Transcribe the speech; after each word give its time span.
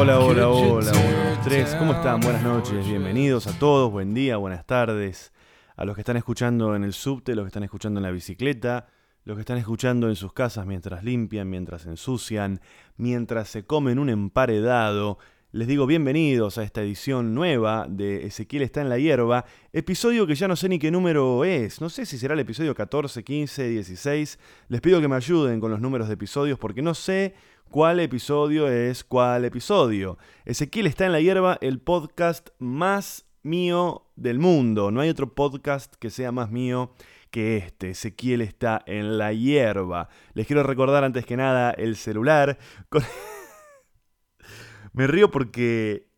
Hola, 0.00 0.18
hola, 0.18 0.48
hola, 0.48 0.92
uno, 0.92 1.30
dos, 1.30 1.44
tres. 1.44 1.74
¿Cómo 1.74 1.92
están? 1.92 2.20
Buenas 2.20 2.42
noches, 2.42 2.86
bienvenidos 2.86 3.46
a 3.46 3.58
todos, 3.58 3.92
buen 3.92 4.14
día, 4.14 4.38
buenas 4.38 4.64
tardes. 4.64 5.30
A 5.76 5.84
los 5.84 5.94
que 5.94 6.00
están 6.00 6.16
escuchando 6.16 6.74
en 6.74 6.84
el 6.84 6.94
subte, 6.94 7.34
los 7.34 7.44
que 7.44 7.48
están 7.48 7.64
escuchando 7.64 8.00
en 8.00 8.04
la 8.04 8.10
bicicleta, 8.10 8.86
los 9.26 9.36
que 9.36 9.40
están 9.40 9.58
escuchando 9.58 10.08
en 10.08 10.16
sus 10.16 10.32
casas 10.32 10.64
mientras 10.64 11.04
limpian, 11.04 11.50
mientras 11.50 11.84
ensucian, 11.84 12.62
mientras 12.96 13.50
se 13.50 13.66
comen 13.66 13.98
un 13.98 14.08
emparedado. 14.08 15.18
Les 15.52 15.68
digo 15.68 15.84
bienvenidos 15.84 16.56
a 16.56 16.62
esta 16.62 16.80
edición 16.80 17.34
nueva 17.34 17.86
de 17.86 18.24
Ezequiel 18.24 18.62
está 18.62 18.80
en 18.80 18.88
la 18.88 18.98
hierba, 18.98 19.44
episodio 19.72 20.26
que 20.26 20.34
ya 20.34 20.48
no 20.48 20.56
sé 20.56 20.70
ni 20.70 20.78
qué 20.78 20.90
número 20.90 21.44
es, 21.44 21.80
no 21.80 21.90
sé 21.90 22.06
si 22.06 22.16
será 22.16 22.32
el 22.32 22.40
episodio 22.40 22.74
14, 22.74 23.22
15, 23.22 23.68
16. 23.68 24.38
Les 24.68 24.80
pido 24.80 25.00
que 25.00 25.08
me 25.08 25.16
ayuden 25.16 25.60
con 25.60 25.70
los 25.70 25.80
números 25.80 26.08
de 26.08 26.14
episodios 26.14 26.58
porque 26.58 26.80
no 26.80 26.94
sé 26.94 27.34
cuál 27.70 28.00
episodio 28.00 28.68
es 28.68 29.04
cuál 29.04 29.44
episodio. 29.44 30.18
Ezequiel 30.44 30.86
está 30.86 31.06
en 31.06 31.12
la 31.12 31.20
hierba, 31.20 31.56
el 31.60 31.80
podcast 31.80 32.50
más 32.58 33.26
mío 33.42 34.06
del 34.16 34.38
mundo. 34.38 34.90
No 34.90 35.00
hay 35.00 35.08
otro 35.08 35.34
podcast 35.34 35.94
que 35.94 36.10
sea 36.10 36.32
más 36.32 36.50
mío 36.50 36.92
que 37.30 37.56
este. 37.56 37.90
Ezequiel 37.90 38.40
está 38.40 38.82
en 38.86 39.18
la 39.18 39.32
hierba. 39.32 40.08
Les 40.34 40.46
quiero 40.46 40.64
recordar 40.64 41.04
antes 41.04 41.24
que 41.24 41.36
nada 41.36 41.70
el 41.70 41.96
celular. 41.96 42.58
Me 44.92 45.06
río 45.06 45.30
porque... 45.30 46.08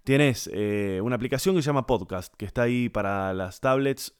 tienes 0.05 0.49
eh, 0.53 1.01
una 1.03 1.17
aplicación 1.17 1.57
que 1.57 1.61
se 1.61 1.65
llama 1.65 1.85
Podcast, 1.85 2.33
que 2.35 2.45
está 2.45 2.61
ahí 2.61 2.87
para 2.87 3.33
las 3.33 3.59
tablets 3.59 4.13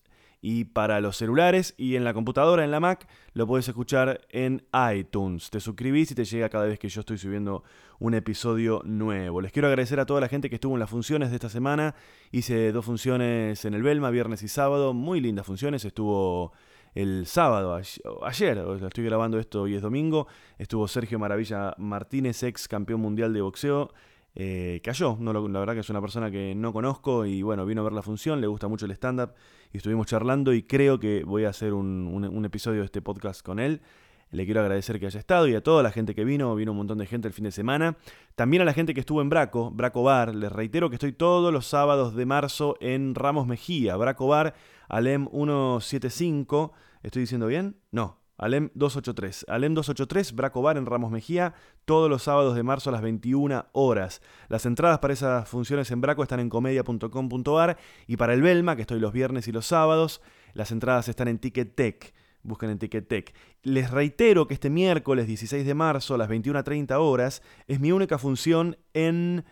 y 0.45 0.65
para 0.65 0.99
los 0.99 1.15
celulares 1.15 1.73
y 1.77 1.95
en 1.95 2.03
la 2.03 2.13
computadora, 2.13 2.65
en 2.65 2.71
la 2.71 2.81
Mac, 2.81 3.07
lo 3.33 3.47
puedes 3.47 3.65
escuchar 3.69 4.19
en 4.29 4.67
iTunes. 4.93 5.49
Te 5.49 5.61
suscribís 5.61 6.11
y 6.11 6.15
te 6.15 6.25
llega 6.25 6.49
cada 6.49 6.65
vez 6.65 6.77
que 6.77 6.89
yo 6.89 6.99
estoy 6.99 7.17
subiendo 7.17 7.63
un 7.99 8.13
episodio 8.13 8.81
nuevo. 8.83 9.39
Les 9.39 9.53
quiero 9.53 9.69
agradecer 9.69 10.01
a 10.01 10.05
toda 10.05 10.19
la 10.19 10.27
gente 10.27 10.49
que 10.49 10.55
estuvo 10.55 10.73
en 10.73 10.81
las 10.81 10.89
funciones 10.89 11.29
de 11.29 11.35
esta 11.37 11.47
semana. 11.47 11.95
Hice 12.33 12.73
dos 12.73 12.83
funciones 12.83 13.63
en 13.63 13.73
el 13.73 13.83
Belma, 13.83 14.09
viernes 14.09 14.43
y 14.43 14.49
sábado, 14.49 14.93
muy 14.93 15.21
lindas 15.21 15.45
funciones. 15.45 15.85
Estuvo 15.85 16.51
el 16.93 17.25
sábado, 17.25 17.79
ayer, 18.23 18.65
estoy 18.85 19.05
grabando 19.05 19.39
esto, 19.39 19.61
hoy 19.61 19.75
es 19.75 19.81
domingo, 19.81 20.27
estuvo 20.59 20.89
Sergio 20.89 21.19
Maravilla 21.19 21.73
Martínez, 21.77 22.43
ex 22.43 22.67
campeón 22.67 22.99
mundial 22.99 23.31
de 23.31 23.39
boxeo. 23.39 23.93
Eh, 24.35 24.81
cayó, 24.83 25.15
no, 25.19 25.31
la 25.31 25.59
verdad 25.59 25.73
que 25.73 25.81
es 25.81 25.89
una 25.89 26.01
persona 26.01 26.31
que 26.31 26.55
no 26.55 26.73
conozco 26.73 27.25
y 27.25 27.43
bueno, 27.43 27.65
vino 27.65 27.81
a 27.81 27.83
ver 27.83 27.93
la 27.93 28.01
función, 28.01 28.41
le 28.41 28.47
gusta 28.47 28.67
mucho 28.67 28.85
el 28.85 28.91
stand-up 28.91 29.33
y 29.73 29.78
estuvimos 29.78 30.06
charlando 30.06 30.53
y 30.53 30.63
creo 30.63 31.00
que 31.00 31.23
voy 31.23 31.45
a 31.45 31.50
hacer 31.50 31.73
un, 31.73 32.07
un, 32.07 32.45
episodio 32.45 32.81
de 32.81 32.85
este 32.85 33.01
podcast 33.01 33.41
con 33.41 33.59
él. 33.59 33.81
Le 34.29 34.45
quiero 34.45 34.61
agradecer 34.61 35.00
que 35.00 35.07
haya 35.07 35.19
estado 35.19 35.47
y 35.47 35.56
a 35.56 35.61
toda 35.61 35.84
la 35.84 35.91
gente 35.91 36.16
que 36.16 36.23
vino, 36.23 36.56
vino 36.56 36.72
un 36.72 36.78
montón 36.78 37.00
de 37.00 37.07
gente 37.07 37.28
el 37.28 37.34
fin 37.34 37.45
de 37.45 37.51
semana. 37.51 37.97
También 38.35 38.61
a 38.61 38.66
la 38.66 38.73
gente 38.73 38.93
que 38.93 38.99
estuvo 38.99 39.22
en 39.22 39.29
Braco, 39.29 39.72
Braco 39.72 40.03
Bar, 40.03 40.34
les 40.34 40.52
reitero 40.52 40.90
que 40.90 40.96
estoy 40.96 41.11
todos 41.11 41.52
los 41.52 41.66
sábados 41.66 42.16
de 42.16 42.25
marzo 42.25 42.75
en 42.81 43.16
Ramos 43.16 43.47
Mejía, 43.47 43.96
Braco 43.96 44.28
Bar, 44.28 44.53
Alem 44.90 45.28
175, 45.31 46.73
¿estoy 47.02 47.22
diciendo 47.22 47.47
bien? 47.47 47.75
No, 47.91 48.22
Alem 48.38 48.70
283. 48.74 49.46
Alem 49.47 49.74
283, 49.74 50.34
Braco 50.35 50.62
Bar 50.62 50.78
en 50.78 50.85
Ramos 50.85 51.12
Mejía, 51.12 51.53
todos 51.85 52.09
los 52.09 52.24
sábados 52.24 52.56
de 52.56 52.64
marzo 52.64 52.90
a 52.90 52.94
las 52.94 53.02
21 53.02 53.66
horas. 53.74 54.22
Las 54.50 54.66
entradas 54.66 55.00
para 55.00 55.14
esas 55.14 55.47
funciones 55.47 55.91
en 55.91 56.02
Braco 56.02 56.24
están 56.24 56.40
en 56.40 56.50
comedia.com.ar 56.50 57.78
y 58.08 58.18
para 58.18 58.34
el 58.34 58.41
Belma, 58.41 58.76
que 58.76 58.82
estoy 58.82 59.00
los 59.00 59.14
viernes 59.14 59.47
y 59.47 59.52
los 59.52 59.68
sábados, 59.68 60.22
las 60.53 60.72
entradas 60.72 61.08
están 61.08 61.28
en 61.28 61.40
Ticket 61.40 61.76
Tech. 61.76 62.14
Busquen 62.41 62.72
en 62.72 62.80
Ticket 62.80 63.08
Tech. 63.08 63.34
Les 63.62 63.90
reitero 63.90 64.47
que 64.47 64.53
este 64.53 64.70
miércoles 64.70 65.28
16 65.28 65.66
de 65.66 65.74
marzo 65.74 66.16
a 66.16 66.18
las 66.18 66.30
21.30 66.30 66.97
horas 67.00 67.41
es 67.68 67.80
mi 67.80 67.91
única 67.94 68.18
función 68.18 68.78
en 68.94 69.46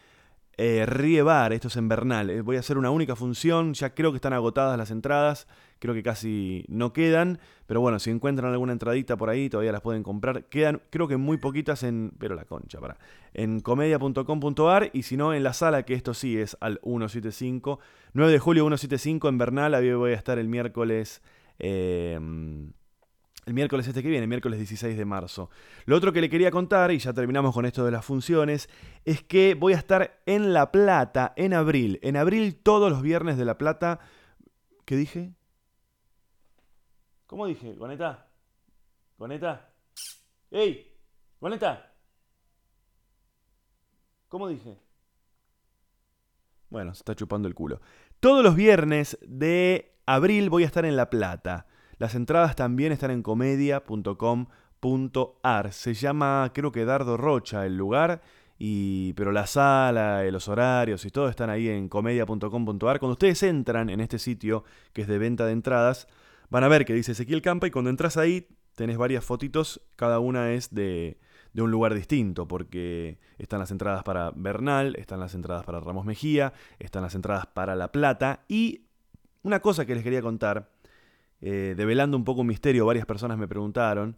eh, 0.63 0.85
Riebar, 0.85 1.53
esto 1.53 1.69
es 1.69 1.75
en 1.75 1.89
Bernal. 1.89 2.29
Eh, 2.29 2.41
voy 2.41 2.55
a 2.55 2.59
hacer 2.59 2.77
una 2.77 2.91
única 2.91 3.15
función, 3.15 3.73
ya 3.73 3.95
creo 3.95 4.11
que 4.11 4.17
están 4.17 4.33
agotadas 4.33 4.77
las 4.77 4.91
entradas, 4.91 5.47
creo 5.79 5.95
que 5.95 6.03
casi 6.03 6.65
no 6.67 6.93
quedan, 6.93 7.39
pero 7.65 7.81
bueno, 7.81 7.97
si 7.97 8.11
encuentran 8.11 8.51
alguna 8.51 8.71
entradita 8.71 9.17
por 9.17 9.31
ahí 9.31 9.49
todavía 9.49 9.71
las 9.71 9.81
pueden 9.81 10.03
comprar. 10.03 10.43
Quedan 10.43 10.79
creo 10.91 11.07
que 11.07 11.17
muy 11.17 11.37
poquitas 11.37 11.81
en, 11.81 12.13
pero 12.19 12.35
la 12.35 12.45
concha, 12.45 12.79
para, 12.79 12.99
en 13.33 13.61
comedia.com.ar 13.61 14.91
y 14.93 15.01
si 15.01 15.17
no 15.17 15.33
en 15.33 15.41
la 15.41 15.53
sala, 15.53 15.81
que 15.83 15.95
esto 15.95 16.13
sí 16.13 16.37
es 16.37 16.55
al 16.59 16.79
175, 16.83 17.79
9 18.13 18.31
de 18.31 18.37
julio 18.37 18.63
175 18.65 19.29
en 19.29 19.37
Bernal, 19.39 19.73
ahí 19.73 19.91
voy 19.93 20.11
a 20.11 20.15
estar 20.15 20.37
el 20.37 20.47
miércoles. 20.47 21.23
Eh, 21.57 22.19
El 23.45 23.55
miércoles 23.55 23.87
este 23.87 24.03
que 24.03 24.09
viene, 24.09 24.27
miércoles 24.27 24.59
16 24.59 24.95
de 24.95 25.05
marzo. 25.05 25.49
Lo 25.85 25.95
otro 25.95 26.13
que 26.13 26.21
le 26.21 26.29
quería 26.29 26.51
contar, 26.51 26.91
y 26.91 26.99
ya 26.99 27.11
terminamos 27.11 27.53
con 27.53 27.65
esto 27.65 27.83
de 27.83 27.91
las 27.91 28.05
funciones, 28.05 28.69
es 29.03 29.23
que 29.23 29.55
voy 29.55 29.73
a 29.73 29.77
estar 29.77 30.21
en 30.27 30.53
La 30.53 30.71
Plata 30.71 31.33
en 31.35 31.53
abril. 31.53 31.99
En 32.03 32.17
abril 32.17 32.55
todos 32.55 32.91
los 32.91 33.01
viernes 33.01 33.37
de 33.37 33.45
La 33.45 33.57
Plata. 33.57 33.99
¿Qué 34.85 34.95
dije? 34.95 35.33
¿Cómo 37.25 37.47
dije? 37.47 37.73
¿Goneta? 37.73 38.27
¿Goneta? 39.17 39.69
¡Ey! 40.51 40.93
¿Goneta? 41.39 41.93
¿Cómo 44.27 44.47
dije? 44.47 44.77
Bueno, 46.69 46.93
se 46.93 46.99
está 46.99 47.15
chupando 47.15 47.47
el 47.47 47.55
culo. 47.55 47.81
Todos 48.19 48.43
los 48.43 48.55
viernes 48.55 49.17
de 49.21 49.97
abril 50.05 50.49
voy 50.49 50.63
a 50.63 50.67
estar 50.67 50.85
en 50.85 50.95
La 50.95 51.09
Plata. 51.09 51.65
Las 52.01 52.15
entradas 52.15 52.55
también 52.55 52.91
están 52.91 53.11
en 53.11 53.21
comedia.com.ar. 53.21 55.71
Se 55.71 55.93
llama, 55.93 56.51
creo 56.51 56.71
que 56.71 56.83
Dardo 56.83 57.15
Rocha 57.15 57.67
el 57.67 57.77
lugar, 57.77 58.23
y, 58.57 59.13
pero 59.13 59.31
la 59.31 59.45
sala, 59.45 60.23
los 60.31 60.47
horarios 60.47 61.05
y 61.05 61.11
todo 61.11 61.29
están 61.29 61.51
ahí 61.51 61.69
en 61.69 61.89
comedia.com.ar. 61.89 62.99
Cuando 62.99 63.11
ustedes 63.11 63.43
entran 63.43 63.91
en 63.91 63.99
este 63.99 64.17
sitio, 64.17 64.63
que 64.93 65.03
es 65.03 65.07
de 65.07 65.19
venta 65.19 65.45
de 65.45 65.51
entradas, 65.51 66.07
van 66.49 66.63
a 66.63 66.69
ver 66.69 66.85
que 66.85 66.95
dice 66.95 67.11
Ezequiel 67.11 67.43
Campa 67.43 67.67
y 67.67 67.69
cuando 67.69 67.91
entras 67.91 68.17
ahí 68.17 68.47
tenés 68.73 68.97
varias 68.97 69.23
fotitos, 69.23 69.79
cada 69.95 70.17
una 70.17 70.53
es 70.53 70.73
de, 70.73 71.19
de 71.53 71.61
un 71.61 71.69
lugar 71.69 71.93
distinto, 71.93 72.47
porque 72.47 73.19
están 73.37 73.59
las 73.59 73.69
entradas 73.69 74.03
para 74.03 74.31
Bernal, 74.35 74.95
están 74.95 75.19
las 75.19 75.35
entradas 75.35 75.65
para 75.65 75.79
Ramos 75.79 76.07
Mejía, 76.07 76.53
están 76.79 77.03
las 77.03 77.13
entradas 77.13 77.45
para 77.45 77.75
La 77.75 77.91
Plata 77.91 78.43
y 78.47 78.87
una 79.43 79.59
cosa 79.59 79.85
que 79.85 79.93
les 79.93 80.03
quería 80.03 80.23
contar, 80.23 80.71
eh, 81.41 81.73
develando 81.75 82.17
un 82.17 82.23
poco 82.23 82.41
un 82.41 82.47
misterio, 82.47 82.85
varias 82.85 83.05
personas 83.05 83.37
me 83.37 83.47
preguntaron, 83.47 84.17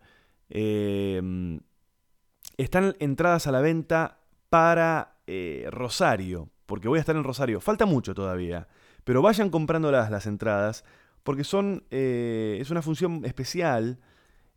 eh, 0.49 1.21
están 2.57 2.95
entradas 2.99 3.47
a 3.47 3.51
la 3.51 3.61
venta 3.61 4.19
para 4.49 5.17
eh, 5.25 5.67
Rosario, 5.71 6.49
porque 6.65 6.87
voy 6.87 6.97
a 6.97 7.01
estar 7.01 7.15
en 7.15 7.23
Rosario, 7.23 7.59
falta 7.59 7.85
mucho 7.85 8.13
todavía, 8.13 8.67
pero 9.03 9.21
vayan 9.21 9.49
comprándolas 9.49 10.11
las 10.11 10.27
entradas, 10.27 10.85
porque 11.23 11.43
son, 11.43 11.85
es 11.89 12.69
una 12.69 12.81
función 12.81 13.23
especial, 13.23 13.99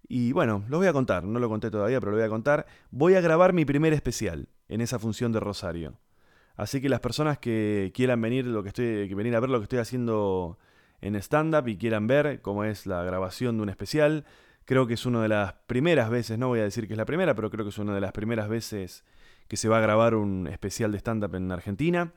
y 0.09 0.33
bueno, 0.33 0.65
lo 0.69 0.79
voy 0.79 0.87
a 0.87 0.93
contar, 0.93 1.25
no 1.25 1.39
lo 1.39 1.49
conté 1.49 1.71
todavía, 1.71 2.01
pero 2.01 2.13
lo 2.13 2.19
voy 2.19 2.27
a 2.27 2.29
contar. 2.29 2.67
Voy 2.91 3.15
a 3.15 3.21
grabar 3.21 3.53
mi 3.53 3.65
primer 3.65 3.93
especial 3.93 4.49
en 4.69 4.81
esa 4.81 4.99
función 4.99 5.33
de 5.33 5.41
Rosario. 5.41 5.99
Así 6.57 6.81
que 6.81 6.89
las 6.89 7.01
personas 7.01 7.39
que 7.39 7.93
quieran 7.95 8.21
venir, 8.21 8.47
lo 8.47 8.63
que 8.63 8.69
estoy, 8.69 9.13
venir 9.15 9.35
a 9.37 9.41
ver 9.41 9.51
lo 9.51 9.59
que 9.59 9.65
estoy 9.65 9.79
haciendo 9.79 10.59
en 11.01 11.17
stand-up 11.17 11.69
y 11.69 11.77
quieran 11.77 12.07
ver 12.07 12.41
cómo 12.43 12.65
es 12.65 12.87
la 12.87 13.03
grabación 13.03 13.57
de 13.57 13.63
un 13.63 13.69
especial, 13.69 14.25
creo 14.65 14.87
que 14.87 14.95
es 14.95 15.07
una 15.07 15.23
de 15.23 15.29
las 15.29 15.55
primeras 15.67 16.11
veces, 16.11 16.39
no 16.39 16.49
voy 16.49 16.61
a 16.61 16.65
decir 16.65 16.87
que 16.87 16.95
es 16.95 16.99
la 16.99 17.07
primera, 17.07 17.35
pero 17.35 17.51
creo 17.51 17.65
que 17.65 17.71
es 17.71 17.79
una 17.79 17.95
de 17.95 18.01
las 18.01 18.13
primeras 18.13 18.49
veces 18.49 19.05
que 19.49 19.57
se 19.57 19.69
va 19.69 19.79
a 19.79 19.81
grabar 19.81 20.15
un 20.15 20.49
especial 20.49 20.93
de 20.93 20.99
stand-up 20.99 21.35
en 21.35 21.53
Argentina. 21.53 22.13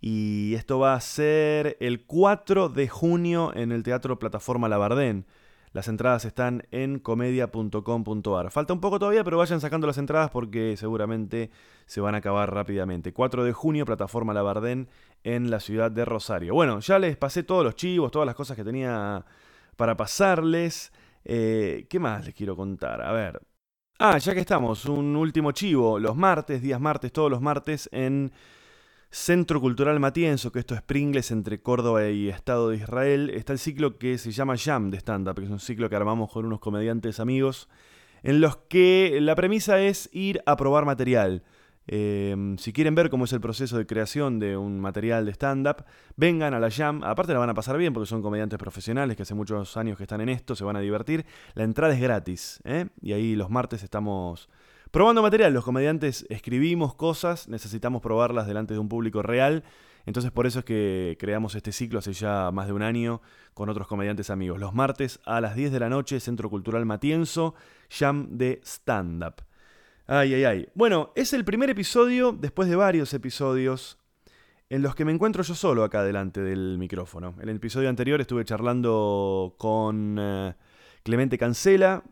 Y 0.00 0.54
esto 0.54 0.78
va 0.78 0.94
a 0.94 1.00
ser 1.00 1.76
el 1.80 2.06
4 2.06 2.70
de 2.70 2.88
junio 2.88 3.52
en 3.54 3.70
el 3.70 3.82
Teatro 3.82 4.18
Plataforma 4.18 4.68
Labardén. 4.68 5.26
Las 5.72 5.88
entradas 5.88 6.24
están 6.24 6.66
en 6.72 6.98
comedia.com.ar. 6.98 8.50
Falta 8.50 8.72
un 8.72 8.80
poco 8.80 8.98
todavía, 8.98 9.22
pero 9.22 9.38
vayan 9.38 9.60
sacando 9.60 9.86
las 9.86 9.98
entradas 9.98 10.30
porque 10.30 10.76
seguramente 10.76 11.50
se 11.86 12.00
van 12.00 12.14
a 12.14 12.18
acabar 12.18 12.52
rápidamente. 12.52 13.12
4 13.12 13.44
de 13.44 13.52
junio, 13.52 13.84
plataforma 13.84 14.32
Labardén 14.32 14.88
en 15.24 15.50
la 15.50 15.60
ciudad 15.60 15.90
de 15.90 16.04
Rosario. 16.04 16.54
Bueno, 16.54 16.80
ya 16.80 16.98
les 16.98 17.16
pasé 17.16 17.42
todos 17.42 17.64
los 17.64 17.74
chivos, 17.74 18.10
todas 18.10 18.26
las 18.26 18.34
cosas 18.34 18.56
que 18.56 18.64
tenía 18.64 19.24
para 19.76 19.96
pasarles. 19.96 20.92
Eh, 21.24 21.86
¿Qué 21.88 21.98
más 21.98 22.24
les 22.24 22.34
quiero 22.34 22.56
contar? 22.56 23.02
A 23.02 23.12
ver. 23.12 23.40
Ah, 23.98 24.16
ya 24.16 24.32
que 24.32 24.40
estamos, 24.40 24.86
un 24.86 25.14
último 25.14 25.52
chivo. 25.52 25.98
Los 25.98 26.16
martes, 26.16 26.62
días 26.62 26.80
martes, 26.80 27.12
todos 27.12 27.30
los 27.30 27.42
martes 27.42 27.88
en 27.92 28.32
Centro 29.10 29.60
Cultural 29.60 29.98
Matienzo, 30.00 30.52
que 30.52 30.60
esto 30.60 30.74
es 30.74 30.82
Pringles 30.82 31.32
entre 31.32 31.60
Córdoba 31.60 32.08
y 32.08 32.28
Estado 32.28 32.70
de 32.70 32.76
Israel, 32.76 33.30
está 33.30 33.52
el 33.52 33.58
ciclo 33.58 33.98
que 33.98 34.18
se 34.18 34.30
llama 34.30 34.56
Jam 34.56 34.90
de 34.90 34.98
stand-up, 34.98 35.34
que 35.34 35.44
es 35.44 35.50
un 35.50 35.58
ciclo 35.58 35.90
que 35.90 35.96
armamos 35.96 36.32
con 36.32 36.46
unos 36.46 36.60
comediantes 36.60 37.18
amigos, 37.18 37.68
en 38.22 38.40
los 38.40 38.56
que 38.56 39.18
la 39.20 39.34
premisa 39.34 39.80
es 39.80 40.08
ir 40.12 40.42
a 40.46 40.56
probar 40.56 40.84
material. 40.84 41.42
Em, 41.86 42.56
si 42.58 42.72
quieren 42.72 42.94
ver 42.94 43.10
cómo 43.10 43.24
es 43.24 43.32
el 43.32 43.40
proceso 43.40 43.76
de 43.76 43.86
creación 43.86 44.38
de 44.38 44.56
un 44.56 44.80
material 44.80 45.26
de 45.26 45.32
stand-up, 45.32 45.84
vengan 46.16 46.54
a 46.54 46.60
la 46.60 46.70
Jam. 46.70 47.02
Aparte 47.02 47.32
la 47.32 47.38
van 47.38 47.50
a 47.50 47.54
pasar 47.54 47.76
bien 47.78 47.92
porque 47.92 48.06
son 48.06 48.22
comediantes 48.22 48.58
profesionales 48.58 49.16
que 49.16 49.22
hace 49.22 49.34
muchos 49.34 49.76
años 49.76 49.96
que 49.96 50.04
están 50.04 50.20
en 50.20 50.28
esto, 50.28 50.54
se 50.54 50.64
van 50.64 50.76
a 50.76 50.80
divertir. 50.80 51.26
La 51.54 51.64
entrada 51.64 51.94
es 51.94 52.00
gratis, 52.00 52.60
¿eh? 52.64 52.86
y 53.00 53.12
ahí 53.12 53.34
los 53.34 53.50
martes 53.50 53.82
estamos 53.82 54.48
Probando 54.90 55.22
material, 55.22 55.52
los 55.52 55.64
comediantes 55.64 56.26
escribimos 56.30 56.96
cosas, 56.96 57.46
necesitamos 57.46 58.02
probarlas 58.02 58.48
delante 58.48 58.74
de 58.74 58.80
un 58.80 58.88
público 58.88 59.22
real. 59.22 59.62
Entonces 60.04 60.32
por 60.32 60.48
eso 60.48 60.60
es 60.60 60.64
que 60.64 61.16
creamos 61.20 61.54
este 61.54 61.70
ciclo 61.70 62.00
hace 62.00 62.12
ya 62.12 62.50
más 62.50 62.66
de 62.66 62.72
un 62.72 62.82
año 62.82 63.20
con 63.54 63.68
otros 63.68 63.86
comediantes 63.86 64.30
amigos. 64.30 64.58
Los 64.58 64.74
martes 64.74 65.20
a 65.24 65.40
las 65.40 65.54
10 65.54 65.70
de 65.70 65.78
la 65.78 65.88
noche, 65.88 66.18
Centro 66.18 66.50
Cultural 66.50 66.84
Matienzo, 66.86 67.54
Jam 67.88 68.36
de 68.36 68.60
Stand 68.64 69.22
Up. 69.22 69.44
Ay, 70.12 70.34
ay, 70.34 70.42
ay. 70.42 70.68
Bueno, 70.74 71.12
es 71.14 71.32
el 71.34 71.44
primer 71.44 71.70
episodio, 71.70 72.32
después 72.32 72.68
de 72.68 72.74
varios 72.74 73.14
episodios, 73.14 73.96
en 74.68 74.82
los 74.82 74.96
que 74.96 75.04
me 75.04 75.12
encuentro 75.12 75.44
yo 75.44 75.54
solo 75.54 75.84
acá 75.84 76.02
delante 76.02 76.40
del 76.40 76.78
micrófono. 76.78 77.36
En 77.40 77.48
el 77.48 77.54
episodio 77.54 77.88
anterior 77.88 78.20
estuve 78.20 78.44
charlando 78.44 79.54
con 79.56 80.16
eh, 80.18 80.54
Clemente 81.04 81.38
Cancela, 81.38 82.02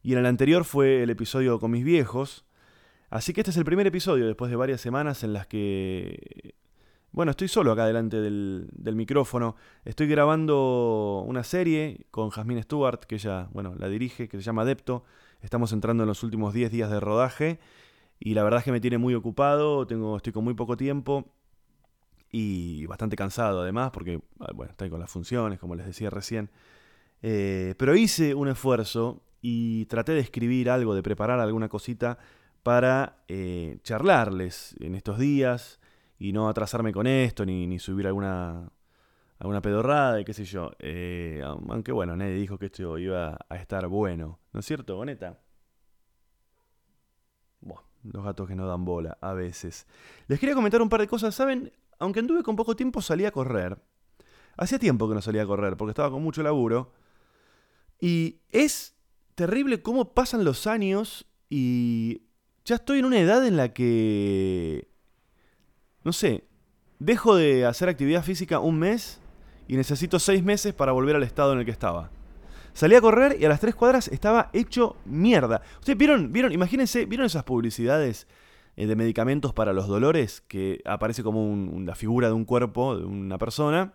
y 0.00 0.12
en 0.12 0.20
el 0.20 0.26
anterior 0.26 0.64
fue 0.64 1.02
el 1.02 1.10
episodio 1.10 1.58
con 1.58 1.72
mis 1.72 1.82
viejos. 1.82 2.44
Así 3.08 3.32
que 3.32 3.40
este 3.40 3.50
es 3.50 3.56
el 3.56 3.64
primer 3.64 3.88
episodio 3.88 4.28
después 4.28 4.48
de 4.48 4.56
varias 4.56 4.80
semanas 4.80 5.24
en 5.24 5.32
las 5.32 5.48
que... 5.48 6.54
Bueno, 7.10 7.32
estoy 7.32 7.48
solo 7.48 7.72
acá 7.72 7.84
delante 7.84 8.20
del, 8.20 8.70
micrófono. 8.94 9.56
Estoy 9.84 10.06
grabando 10.06 11.24
una 11.26 11.42
serie 11.42 12.06
con 12.12 12.30
Jasmine 12.30 12.62
Stewart, 12.62 13.00
que 13.00 13.16
ella, 13.16 13.48
bueno, 13.52 13.74
la 13.76 13.88
dirige, 13.88 14.28
que 14.28 14.36
se 14.36 14.44
llama 14.44 14.62
Adepto. 14.62 15.02
Estamos 15.42 15.72
entrando 15.72 16.02
en 16.02 16.08
los 16.08 16.22
últimos 16.22 16.52
10 16.52 16.70
días 16.70 16.90
de 16.90 17.00
rodaje. 17.00 17.58
Y 18.18 18.34
la 18.34 18.44
verdad 18.44 18.58
es 18.58 18.64
que 18.64 18.72
me 18.72 18.80
tiene 18.80 18.98
muy 18.98 19.14
ocupado, 19.14 19.86
tengo, 19.86 20.18
estoy 20.18 20.32
con 20.32 20.44
muy 20.44 20.54
poco 20.54 20.76
tiempo 20.76 21.32
y 22.30 22.86
bastante 22.86 23.16
cansado 23.16 23.62
además, 23.62 23.90
porque 23.92 24.20
bueno, 24.54 24.70
estoy 24.70 24.90
con 24.90 25.00
las 25.00 25.10
funciones, 25.10 25.58
como 25.58 25.74
les 25.74 25.86
decía 25.86 26.10
recién. 26.10 26.50
Eh, 27.22 27.74
pero 27.78 27.96
hice 27.96 28.34
un 28.34 28.48
esfuerzo 28.48 29.22
y 29.40 29.86
traté 29.86 30.12
de 30.12 30.20
escribir 30.20 30.68
algo, 30.68 30.94
de 30.94 31.02
preparar 31.02 31.40
alguna 31.40 31.68
cosita 31.68 32.18
para 32.62 33.24
eh, 33.28 33.78
charlarles 33.82 34.76
en 34.80 34.94
estos 34.94 35.18
días 35.18 35.80
y 36.18 36.32
no 36.32 36.48
atrasarme 36.48 36.92
con 36.92 37.06
esto, 37.06 37.46
ni, 37.46 37.66
ni 37.66 37.78
subir 37.78 38.06
alguna, 38.06 38.70
alguna 39.40 39.62
pedorrada 39.62 40.20
y 40.20 40.24
qué 40.24 40.34
sé 40.34 40.44
yo. 40.44 40.70
Eh, 40.78 41.42
aunque 41.44 41.92
bueno, 41.92 42.14
nadie 42.14 42.34
dijo 42.34 42.58
que 42.58 42.66
esto 42.66 42.98
iba 42.98 43.38
a 43.48 43.56
estar 43.56 43.88
bueno. 43.88 44.38
¿No 44.52 44.60
es 44.60 44.66
cierto, 44.66 44.96
Boneta? 44.96 45.40
Bueno, 47.60 47.82
los 48.04 48.22
gatos 48.22 48.46
que 48.46 48.54
no 48.54 48.66
dan 48.66 48.84
bola 48.84 49.16
a 49.20 49.32
veces. 49.32 49.86
Les 50.28 50.38
quería 50.38 50.54
comentar 50.54 50.82
un 50.82 50.90
par 50.90 51.00
de 51.00 51.08
cosas. 51.08 51.34
¿Saben? 51.34 51.72
Aunque 51.98 52.20
anduve 52.20 52.42
con 52.42 52.54
poco 52.54 52.76
tiempo, 52.76 53.00
salí 53.00 53.24
a 53.24 53.32
correr. 53.32 53.78
Hacía 54.58 54.78
tiempo 54.78 55.08
que 55.08 55.14
no 55.14 55.22
salía 55.22 55.42
a 55.42 55.46
correr 55.46 55.76
porque 55.76 55.92
estaba 55.92 56.10
con 56.10 56.22
mucho 56.22 56.42
laburo. 56.42 56.92
Y 57.98 58.40
es 58.50 58.94
terrible 59.34 59.80
cómo 59.80 60.12
pasan 60.12 60.44
los 60.44 60.66
años 60.66 61.26
y 61.48 62.24
ya 62.66 62.74
estoy 62.74 62.98
en 62.98 63.06
una 63.06 63.18
edad 63.18 63.46
en 63.46 63.56
la 63.56 63.72
que, 63.72 64.90
no 66.04 66.12
sé, 66.12 66.46
dejo 66.98 67.36
de 67.36 67.64
hacer 67.64 67.88
actividad 67.88 68.22
física 68.22 68.60
un 68.60 68.78
mes 68.78 69.20
y 69.70 69.76
necesito 69.76 70.18
seis 70.18 70.42
meses 70.42 70.74
para 70.74 70.90
volver 70.90 71.14
al 71.14 71.22
estado 71.22 71.52
en 71.52 71.60
el 71.60 71.64
que 71.64 71.70
estaba. 71.70 72.10
Salí 72.72 72.96
a 72.96 73.00
correr 73.00 73.36
y 73.38 73.44
a 73.44 73.48
las 73.48 73.60
tres 73.60 73.76
cuadras 73.76 74.08
estaba 74.08 74.50
hecho 74.52 74.96
mierda. 75.04 75.62
Ustedes 75.78 75.96
vieron, 75.96 76.32
vieron, 76.32 76.50
imagínense, 76.50 77.06
vieron 77.06 77.26
esas 77.26 77.44
publicidades 77.44 78.26
eh, 78.74 78.86
de 78.86 78.96
medicamentos 78.96 79.54
para 79.54 79.72
los 79.72 79.86
dolores 79.86 80.40
que 80.40 80.80
aparece 80.84 81.22
como 81.22 81.78
la 81.82 81.94
figura 81.94 82.26
de 82.26 82.34
un 82.34 82.44
cuerpo 82.46 82.96
de 82.96 83.04
una 83.04 83.38
persona 83.38 83.94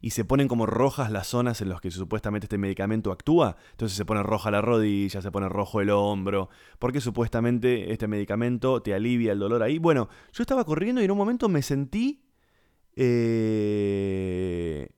y 0.00 0.10
se 0.10 0.24
ponen 0.24 0.46
como 0.46 0.64
rojas 0.64 1.10
las 1.10 1.26
zonas 1.26 1.60
en 1.60 1.70
las 1.70 1.80
que 1.80 1.90
supuestamente 1.90 2.44
este 2.44 2.58
medicamento 2.58 3.10
actúa. 3.10 3.56
Entonces 3.72 3.96
se 3.96 4.04
pone 4.04 4.22
roja 4.22 4.52
la 4.52 4.60
rodilla, 4.62 5.20
se 5.22 5.32
pone 5.32 5.48
rojo 5.48 5.80
el 5.80 5.90
hombro, 5.90 6.50
porque 6.78 7.00
supuestamente 7.00 7.92
este 7.92 8.06
medicamento 8.06 8.80
te 8.80 8.94
alivia 8.94 9.32
el 9.32 9.40
dolor 9.40 9.64
ahí. 9.64 9.80
Bueno, 9.80 10.08
yo 10.32 10.42
estaba 10.44 10.64
corriendo 10.64 11.00
y 11.00 11.04
en 11.04 11.10
un 11.10 11.18
momento 11.18 11.48
me 11.48 11.62
sentí... 11.62 12.22
Eh, 12.98 14.88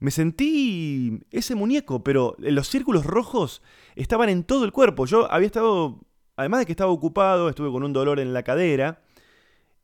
me 0.00 0.10
sentí 0.10 1.20
ese 1.30 1.54
muñeco, 1.54 2.04
pero 2.04 2.36
los 2.38 2.68
círculos 2.68 3.06
rojos 3.06 3.62
estaban 3.96 4.28
en 4.28 4.44
todo 4.44 4.64
el 4.64 4.72
cuerpo. 4.72 5.06
Yo 5.06 5.30
había 5.32 5.46
estado, 5.46 6.00
además 6.36 6.60
de 6.60 6.66
que 6.66 6.72
estaba 6.72 6.90
ocupado, 6.90 7.48
estuve 7.48 7.70
con 7.70 7.82
un 7.84 7.92
dolor 7.92 8.20
en 8.20 8.32
la 8.32 8.42
cadera. 8.42 9.02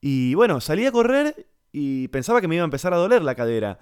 Y 0.01 0.35
bueno, 0.35 0.61
salí 0.61 0.87
a 0.87 0.93
correr 0.93 1.47
y 1.73 2.09
pensaba 2.09 2.41
que 2.41 2.49
me 2.49 2.57
iba 2.57 2.65
a 2.65 2.67
empezar 2.67 2.93
a 2.93 2.97
doler 2.97 3.23
la 3.23 3.35
cadera. 3.35 3.79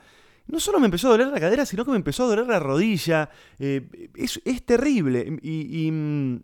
no 0.46 0.60
solo 0.60 0.80
me 0.80 0.86
empezó 0.86 1.08
a 1.08 1.12
doler 1.12 1.28
la 1.28 1.40
cadera, 1.40 1.66
sino 1.66 1.84
que 1.84 1.90
me 1.90 1.96
empezó 1.96 2.24
a 2.24 2.28
doler 2.28 2.46
la 2.46 2.58
rodilla. 2.58 3.30
Eh, 3.58 3.88
es, 4.14 4.40
es, 4.44 4.64
terrible. 4.64 5.38
Y, 5.42 5.86
y, 5.86 5.90
mm, 5.90 6.42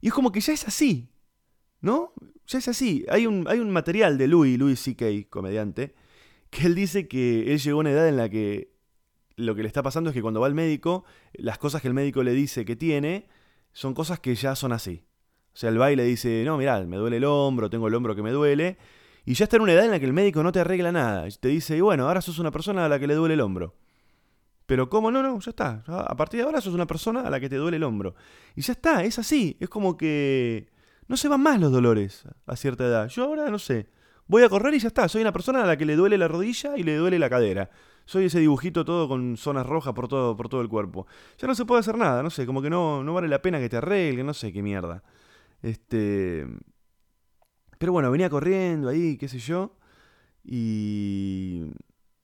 y, 0.00 0.08
es 0.08 0.12
como 0.12 0.32
que 0.32 0.40
ya 0.40 0.52
es 0.52 0.66
así. 0.66 1.08
¿No? 1.80 2.12
Ya 2.46 2.58
es 2.58 2.68
así. 2.68 3.04
Hay 3.08 3.26
un, 3.26 3.46
hay 3.48 3.60
un 3.60 3.70
material 3.70 4.18
de 4.18 4.26
Louis, 4.26 4.58
Louis 4.58 4.80
C.K., 4.80 5.28
comediante, 5.30 5.94
que 6.50 6.66
él 6.66 6.74
dice 6.74 7.08
que 7.08 7.52
él 7.52 7.58
llegó 7.58 7.78
a 7.78 7.80
una 7.80 7.90
edad 7.90 8.08
en 8.08 8.16
la 8.16 8.28
que 8.28 8.74
lo 9.36 9.54
que 9.54 9.62
le 9.62 9.68
está 9.68 9.82
pasando 9.82 10.10
es 10.10 10.14
que 10.14 10.22
cuando 10.22 10.40
va 10.40 10.46
al 10.46 10.54
médico, 10.54 11.04
las 11.34 11.58
cosas 11.58 11.80
que 11.80 11.88
el 11.88 11.94
médico 11.94 12.22
le 12.22 12.32
dice 12.32 12.64
que 12.64 12.76
tiene 12.76 13.28
son 13.72 13.94
cosas 13.94 14.18
que 14.18 14.34
ya 14.34 14.56
son 14.56 14.72
así. 14.72 15.04
O 15.52 15.56
sea, 15.56 15.70
el 15.70 15.80
va 15.80 15.92
y 15.92 15.96
le 15.96 16.04
dice, 16.04 16.42
no, 16.44 16.58
mirá, 16.58 16.80
me 16.84 16.96
duele 16.96 17.18
el 17.18 17.24
hombro, 17.24 17.70
tengo 17.70 17.88
el 17.88 17.94
hombro 17.94 18.14
que 18.14 18.22
me 18.22 18.30
duele. 18.30 18.78
Y 19.24 19.34
ya 19.34 19.44
está 19.44 19.56
en 19.56 19.62
una 19.62 19.72
edad 19.72 19.84
en 19.84 19.90
la 19.90 20.00
que 20.00 20.06
el 20.06 20.12
médico 20.12 20.42
no 20.42 20.52
te 20.52 20.60
arregla 20.60 20.90
nada. 20.92 21.28
Te 21.28 21.48
dice, 21.48 21.76
y 21.76 21.80
bueno, 21.80 22.08
ahora 22.08 22.20
sos 22.20 22.38
una 22.38 22.50
persona 22.50 22.84
a 22.86 22.88
la 22.88 22.98
que 22.98 23.06
le 23.06 23.14
duele 23.14 23.34
el 23.34 23.40
hombro. 23.40 23.76
Pero 24.66 24.88
¿cómo? 24.88 25.10
No, 25.10 25.22
no, 25.22 25.38
ya 25.40 25.50
está. 25.50 25.82
A 25.86 26.16
partir 26.16 26.40
de 26.40 26.44
ahora 26.44 26.60
sos 26.60 26.74
una 26.74 26.86
persona 26.86 27.22
a 27.22 27.30
la 27.30 27.40
que 27.40 27.48
te 27.48 27.56
duele 27.56 27.76
el 27.76 27.84
hombro. 27.84 28.14
Y 28.54 28.62
ya 28.62 28.72
está, 28.72 29.02
es 29.04 29.18
así. 29.18 29.56
Es 29.60 29.68
como 29.68 29.96
que 29.96 30.70
no 31.06 31.16
se 31.16 31.28
van 31.28 31.40
más 31.40 31.60
los 31.60 31.72
dolores 31.72 32.24
a 32.46 32.56
cierta 32.56 32.84
edad. 32.84 33.08
Yo 33.08 33.24
ahora 33.24 33.50
no 33.50 33.58
sé. 33.58 33.88
Voy 34.28 34.42
a 34.42 34.48
correr 34.48 34.74
y 34.74 34.78
ya 34.78 34.88
está. 34.88 35.08
Soy 35.08 35.22
una 35.22 35.32
persona 35.32 35.64
a 35.64 35.66
la 35.66 35.76
que 35.76 35.84
le 35.84 35.96
duele 35.96 36.16
la 36.18 36.28
rodilla 36.28 36.76
y 36.76 36.82
le 36.82 36.96
duele 36.96 37.18
la 37.18 37.28
cadera. 37.28 37.70
Soy 38.04 38.26
ese 38.26 38.40
dibujito 38.40 38.84
todo 38.84 39.08
con 39.08 39.36
zonas 39.36 39.66
rojas 39.66 39.94
por 39.94 40.08
todo, 40.08 40.36
por 40.36 40.48
todo 40.48 40.60
el 40.60 40.68
cuerpo. 40.68 41.06
Ya 41.38 41.48
no 41.48 41.54
se 41.54 41.64
puede 41.64 41.80
hacer 41.80 41.96
nada, 41.98 42.22
no 42.22 42.30
sé, 42.30 42.46
como 42.46 42.62
que 42.62 42.70
no, 42.70 43.02
no 43.02 43.14
vale 43.14 43.28
la 43.28 43.42
pena 43.42 43.58
que 43.58 43.68
te 43.68 43.78
arregle, 43.78 44.22
no 44.24 44.34
sé 44.34 44.52
qué 44.52 44.62
mierda. 44.62 45.02
Este. 45.62 46.46
Pero 47.78 47.92
bueno, 47.92 48.10
venía 48.10 48.30
corriendo 48.30 48.88
ahí, 48.88 49.16
qué 49.16 49.28
sé 49.28 49.38
yo. 49.38 49.76
Y 50.44 51.64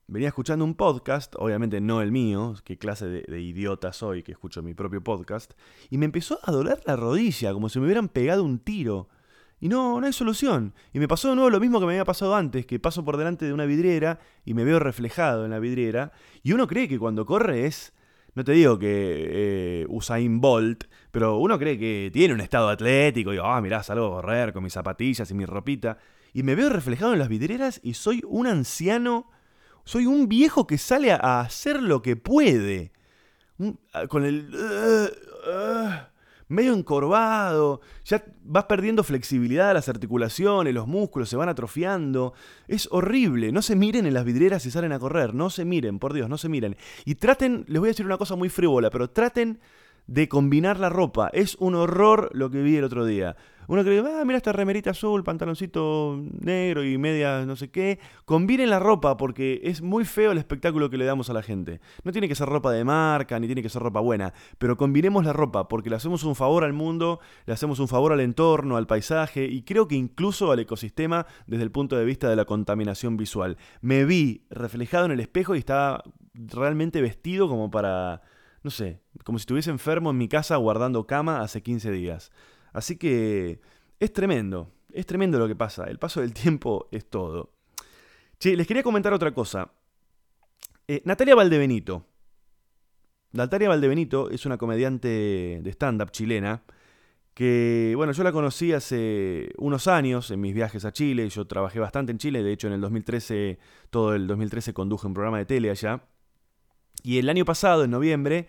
venía 0.07 0.29
escuchando 0.29 0.65
un 0.65 0.75
podcast, 0.75 1.35
obviamente 1.37 1.81
no 1.81 2.03
el 2.03 2.13
mío, 2.13 2.55
qué 2.65 2.79
clase 2.79 3.07
de, 3.07 3.41
idiota 3.41 3.93
soy 3.93 4.23
que 4.23 4.33
escucho 4.33 4.63
mi 4.63 4.75
propio 4.75 5.03
podcast, 5.03 5.53
y 5.91 5.99
me 5.99 6.07
empezó 6.07 6.39
a 6.43 6.53
doler 6.53 6.81
la 6.87 6.97
rodilla, 6.97 7.53
como 7.53 7.69
si 7.69 7.79
me 7.79 7.87
hubieran 7.87 8.09
pegado 8.09 8.45
un 8.45 8.59
tiro. 8.59 9.09
Y 9.61 9.69
no, 9.69 10.01
no 10.01 10.07
hay 10.07 10.13
solución. 10.13 10.75
Y 10.93 10.99
me 10.99 11.09
pasó 11.09 11.31
de 11.31 11.37
nuevo 11.37 11.51
lo 11.51 11.61
mismo 11.61 11.81
que 11.81 11.87
me 11.87 11.93
había 11.93 12.05
pasado 12.05 12.35
antes, 12.35 12.67
que 12.67 12.79
paso 12.79 13.05
por 13.05 13.17
delante 13.17 13.47
de 13.47 13.53
una 13.53 13.65
vidriera 13.65 14.19
y 14.45 14.55
me 14.55 14.65
veo 14.65 14.79
reflejado 14.79 15.45
en 15.45 15.51
la 15.51 15.59
vidriera, 15.59 16.13
y 16.43 16.53
uno 16.53 16.67
cree 16.67 16.89
que 16.89 16.99
cuando 16.99 17.27
corre 17.27 17.67
es... 17.67 17.93
No 18.37 18.43
te 18.43 18.51
digo 18.51 18.81
que 18.81 18.87
eh, 18.89 19.87
Usain 19.89 20.41
Bolt, 20.41 20.87
pero 21.13 21.39
uno 21.39 21.57
cree 21.57 21.79
que 21.79 22.11
tiene 22.13 22.35
un 22.35 22.41
estado 22.41 22.69
atlético 22.69 23.33
y, 23.33 23.39
ah, 23.41 23.61
mirá, 23.61 23.85
salgo 23.85 24.07
a 24.07 24.23
correr 24.23 24.53
con 24.53 24.65
mis 24.65 24.73
zapatillas 24.73 25.31
y 25.31 25.35
mi 25.35 25.47
ropita. 25.47 25.99
Y 26.33 26.43
me 26.43 26.57
veo 26.57 26.69
reflejado 26.69 27.13
en 27.13 27.21
las 27.21 27.29
vidrieras 27.29 27.79
y 27.85 27.95
soy 27.95 28.23
un 28.27 28.49
anciano 28.49 29.31
soy 29.85 30.07
un 30.07 30.29
viejo 30.29 30.67
que 30.67 30.79
sale 30.79 31.13
a 31.13 31.41
hacer 31.41 31.83
lo 31.83 32.03
que 32.03 32.17
puede. 32.17 32.93
con 34.09 34.25
el... 34.25 34.51
Uh, 34.55 35.51
uh, 35.51 36.14
medio 36.49 36.75
encorvado. 36.75 37.81
Ya 38.05 38.25
vas 38.45 38.65
perdiendo 38.65 39.05
flexibilidad 39.05 39.75
las 39.75 39.89
articulaciones, 39.89 40.75
los 40.75 40.87
músculos 40.87 41.29
se 41.29 41.37
van 41.37 41.49
atrofiando. 41.49 42.35
Es 42.69 42.89
horrible. 42.91 43.53
No 43.53 43.63
se 43.63 43.77
miren 43.77 44.07
en 44.07 44.15
las 44.15 44.25
vidrieras 44.25 44.67
y 44.67 44.71
salen 44.71 44.93
a 44.93 44.99
correr. 44.99 45.35
No 45.35 45.51
se 45.51 45.65
miren, 45.65 45.99
por 45.99 46.13
Dios, 46.13 46.29
no 46.29 46.39
se 46.39 46.49
miren. 46.49 46.77
Y 47.05 47.17
traten, 47.17 47.65
les 47.69 47.81
voy 47.81 47.89
a 47.89 47.93
decir 47.93 48.07
una 48.07 48.19
cosa 48.19 48.37
muy 48.37 48.49
frívola, 48.49 48.91
pero 48.91 49.11
traten 49.11 49.61
de 50.07 50.29
combinar 50.29 50.79
la 50.79 50.89
ropa. 50.89 51.31
Es 51.33 51.57
un 51.59 51.75
horror 51.75 52.31
lo 52.33 52.51
que 52.51 52.63
vi 52.63 52.77
el 52.77 52.85
otro 52.85 53.05
día. 53.05 53.37
Uno 53.67 53.83
cree, 53.83 54.01
ah, 54.01 54.25
mira 54.27 54.37
esta 54.37 54.53
remerita 54.53 54.91
azul, 54.91 55.25
pantaloncito 55.25 56.23
negro 56.41 56.85
y 56.85 56.99
media 56.99 57.47
no 57.47 57.57
sé 57.57 57.71
qué. 57.71 57.99
Combinen 58.27 58.69
la 58.69 58.79
ropa 58.79 59.17
porque 59.17 59.61
es 59.65 59.81
muy 59.81 60.05
feo 60.05 60.33
el 60.33 60.39
espectáculo 60.39 60.91
que 60.91 60.99
le 60.99 61.07
damos 61.07 61.31
a 61.31 61.33
la 61.33 61.43
gente. 61.43 61.81
No 62.03 62.13
tiene 62.13 62.29
que 62.29 62.35
ser 62.35 62.49
ropa 62.49 62.73
de 62.73 62.85
marca, 62.85 63.39
ni 63.41 63.47
tiene 63.47 63.63
que 63.63 63.71
ser 63.71 63.83
ropa 63.83 64.01
buena, 64.01 64.35
pero 64.59 64.77
combinemos 64.77 65.25
la 65.25 65.33
ropa 65.33 65.67
porque 65.69 65.89
le 65.89 65.97
hacemos 65.97 66.25
un 66.25 66.35
favor 66.35 66.65
al 66.65 66.75
mundo, 66.75 67.21
le 67.47 67.55
hacemos 67.55 67.79
un 67.79 67.89
favor 67.89 68.13
al 68.13 68.21
entorno, 68.21 68.77
al 68.77 68.87
paisaje 68.87 69.47
y 69.47 69.63
creo 69.63 69.89
que 69.89 69.95
incluso 69.95 70.53
al 70.53 70.59
ecosistema 70.59 71.27
desde 71.47 71.65
el 71.65 71.71
punto 71.71 71.97
de 71.97 72.05
vista 72.05 72.29
de 72.29 72.37
la 72.37 72.45
contaminación 72.45 73.17
visual. 73.17 73.57
Me 73.81 74.05
vi 74.05 74.43
reflejado 74.51 75.07
en 75.07 75.13
el 75.13 75.21
espejo 75.21 75.55
y 75.55 75.59
estaba 75.59 76.03
realmente 76.35 77.01
vestido 77.01 77.49
como 77.49 77.71
para 77.71 78.21
no 78.65 78.71
sé, 78.71 79.03
como 79.25 79.39
si 79.39 79.43
estuviese 79.43 79.71
enfermo 79.71 80.11
en 80.11 80.17
mi 80.17 80.27
casa 80.27 80.57
guardando 80.57 81.07
cama 81.07 81.43
hace 81.43 81.63
15 81.63 81.93
días. 81.93 82.33
Así 82.73 82.97
que 82.97 83.61
es 84.01 84.13
tremendo, 84.13 84.73
es 84.91 85.05
tremendo 85.05 85.39
lo 85.39 85.47
que 85.47 85.55
pasa. 85.55 85.85
El 85.85 85.99
paso 85.99 86.23
del 86.23 86.33
tiempo 86.33 86.89
es 86.91 87.09
todo. 87.09 87.53
Che, 88.39 88.57
les 88.57 88.67
quería 88.67 88.83
comentar 88.83 89.13
otra 89.13 89.35
cosa. 89.35 89.71
Eh, 90.89 91.03
Natalia 91.05 91.35
Valdebenito. 91.35 92.07
Natalia 93.33 93.69
Valdebenito 93.69 94.31
es 94.31 94.47
una 94.47 94.57
comediante 94.57 95.61
de 95.63 95.71
stand-up 95.71 96.11
chilena 96.11 96.63
que, 97.35 97.93
bueno, 97.97 98.13
yo 98.13 98.23
la 98.25 98.33
conocí 98.33 98.73
hace 98.73 99.51
unos 99.59 99.89
años 99.89 100.31
en 100.31 100.41
mis 100.41 100.55
viajes 100.55 100.87
a 100.87 100.93
Chile. 100.93 101.29
Yo 101.29 101.47
trabajé 101.47 101.81
bastante 101.81 102.13
en 102.13 102.19
Chile, 102.19 102.43
de 102.43 102.53
hecho 102.53 102.69
en 102.69 102.73
el 102.73 102.81
2013, 102.81 103.59
todo 103.91 104.15
el 104.15 104.27
2013 104.27 104.73
conduje 104.73 105.07
un 105.07 105.13
programa 105.13 105.37
de 105.37 105.45
tele 105.45 105.69
allá. 105.69 106.03
Y 107.07 107.19
el 107.19 107.29
año 107.29 107.45
pasado, 107.45 107.85
en 107.85 107.91
noviembre, 107.91 108.49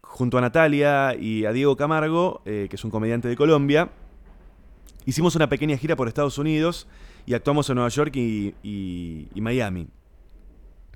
junto 0.00 0.38
a 0.38 0.40
Natalia 0.40 1.16
y 1.18 1.44
a 1.44 1.50
Diego 1.50 1.76
Camargo, 1.76 2.40
eh, 2.44 2.68
que 2.70 2.76
es 2.76 2.84
un 2.84 2.90
comediante 2.92 3.26
de 3.26 3.34
Colombia, 3.34 3.90
hicimos 5.06 5.34
una 5.34 5.48
pequeña 5.48 5.76
gira 5.76 5.96
por 5.96 6.06
Estados 6.06 6.38
Unidos 6.38 6.86
y 7.26 7.34
actuamos 7.34 7.68
en 7.68 7.74
Nueva 7.74 7.88
York 7.88 8.14
y, 8.14 9.28
Miami. 9.34 9.88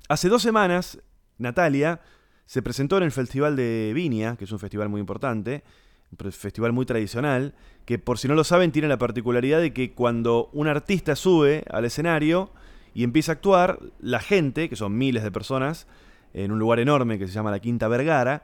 Hace 0.07 0.29
dos 0.29 0.41
semanas, 0.41 0.99
Natalia 1.37 1.99
se 2.45 2.61
presentó 2.61 2.95
en 2.95 3.03
el 3.03 3.11
Festival 3.11 3.57
de 3.57 3.91
Viña, 3.93 4.37
que 4.37 4.45
es 4.45 4.51
un 4.53 4.59
festival 4.59 4.87
muy 4.87 5.01
importante, 5.01 5.65
un 6.17 6.31
festival 6.31 6.71
muy 6.71 6.85
tradicional, 6.85 7.55
que 7.83 7.99
por 7.99 8.19
si 8.19 8.29
no 8.29 8.35
lo 8.35 8.45
saben 8.45 8.71
tiene 8.71 8.87
la 8.87 8.97
particularidad 8.97 9.59
de 9.59 9.73
que 9.73 9.91
cuando 9.91 10.49
un 10.53 10.69
artista 10.69 11.17
sube 11.17 11.65
al 11.69 11.83
escenario 11.83 12.51
y 12.93 13.03
empieza 13.03 13.33
a 13.33 13.35
actuar, 13.35 13.79
la 13.99 14.21
gente, 14.21 14.69
que 14.69 14.77
son 14.77 14.97
miles 14.97 15.23
de 15.23 15.31
personas, 15.33 15.87
en 16.35 16.51
un 16.51 16.59
lugar 16.59 16.79
enorme 16.79 17.17
que 17.17 17.27
se 17.27 17.33
llama 17.33 17.51
la 17.51 17.59
Quinta 17.59 17.87
Vergara, 17.87 18.43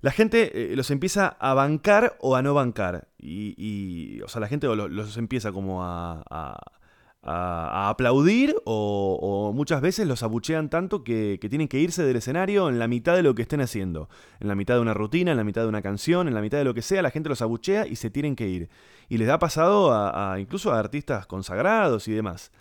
la 0.00 0.10
gente 0.10 0.72
eh, 0.72 0.76
los 0.76 0.90
empieza 0.90 1.36
a 1.40 1.54
bancar 1.54 2.16
o 2.20 2.36
a 2.36 2.42
no 2.42 2.54
bancar. 2.54 3.08
Y, 3.18 4.20
o 4.22 4.28
sea, 4.28 4.40
la 4.40 4.48
gente 4.48 4.66
los, 4.68 5.16
empieza 5.16 5.52
como 5.52 5.84
a, 5.84 6.22
a, 6.30 7.88
aplaudir 7.88 8.54
o, 8.64 9.52
muchas 9.52 9.80
veces 9.80 10.06
los 10.06 10.22
abuchean 10.22 10.70
tanto 10.70 11.02
que, 11.02 11.38
tienen 11.50 11.66
que 11.66 11.80
irse 11.80 12.04
del 12.04 12.16
escenario 12.16 12.68
en 12.68 12.78
la 12.78 12.86
mitad 12.86 13.16
de 13.16 13.22
lo 13.22 13.34
que 13.34 13.42
estén 13.42 13.60
haciendo. 13.60 14.08
En 14.38 14.46
la 14.48 14.54
mitad 14.54 14.74
de 14.74 14.80
una 14.80 14.94
rutina, 14.94 15.32
en 15.32 15.36
la 15.36 15.44
mitad 15.44 15.62
de 15.62 15.68
una 15.68 15.82
canción, 15.82 16.28
en 16.28 16.34
la 16.34 16.40
mitad 16.40 16.58
de 16.58 16.64
lo 16.64 16.72
que 16.72 16.82
sea, 16.82 17.02
la 17.02 17.10
gente 17.10 17.28
los 17.28 17.42
abuchea 17.42 17.86
y 17.86 17.96
se 17.96 18.10
tienen 18.10 18.36
que 18.36 18.48
ir. 18.48 18.68
Y 19.08 19.18
les 19.18 19.28
ha 19.28 19.38
pasado 19.38 19.92
a, 19.92 20.38
incluso 20.38 20.72
a 20.72 20.78
artistas 20.78 21.26
consagrados 21.26 22.06
y 22.06 22.12
demás. 22.12 22.52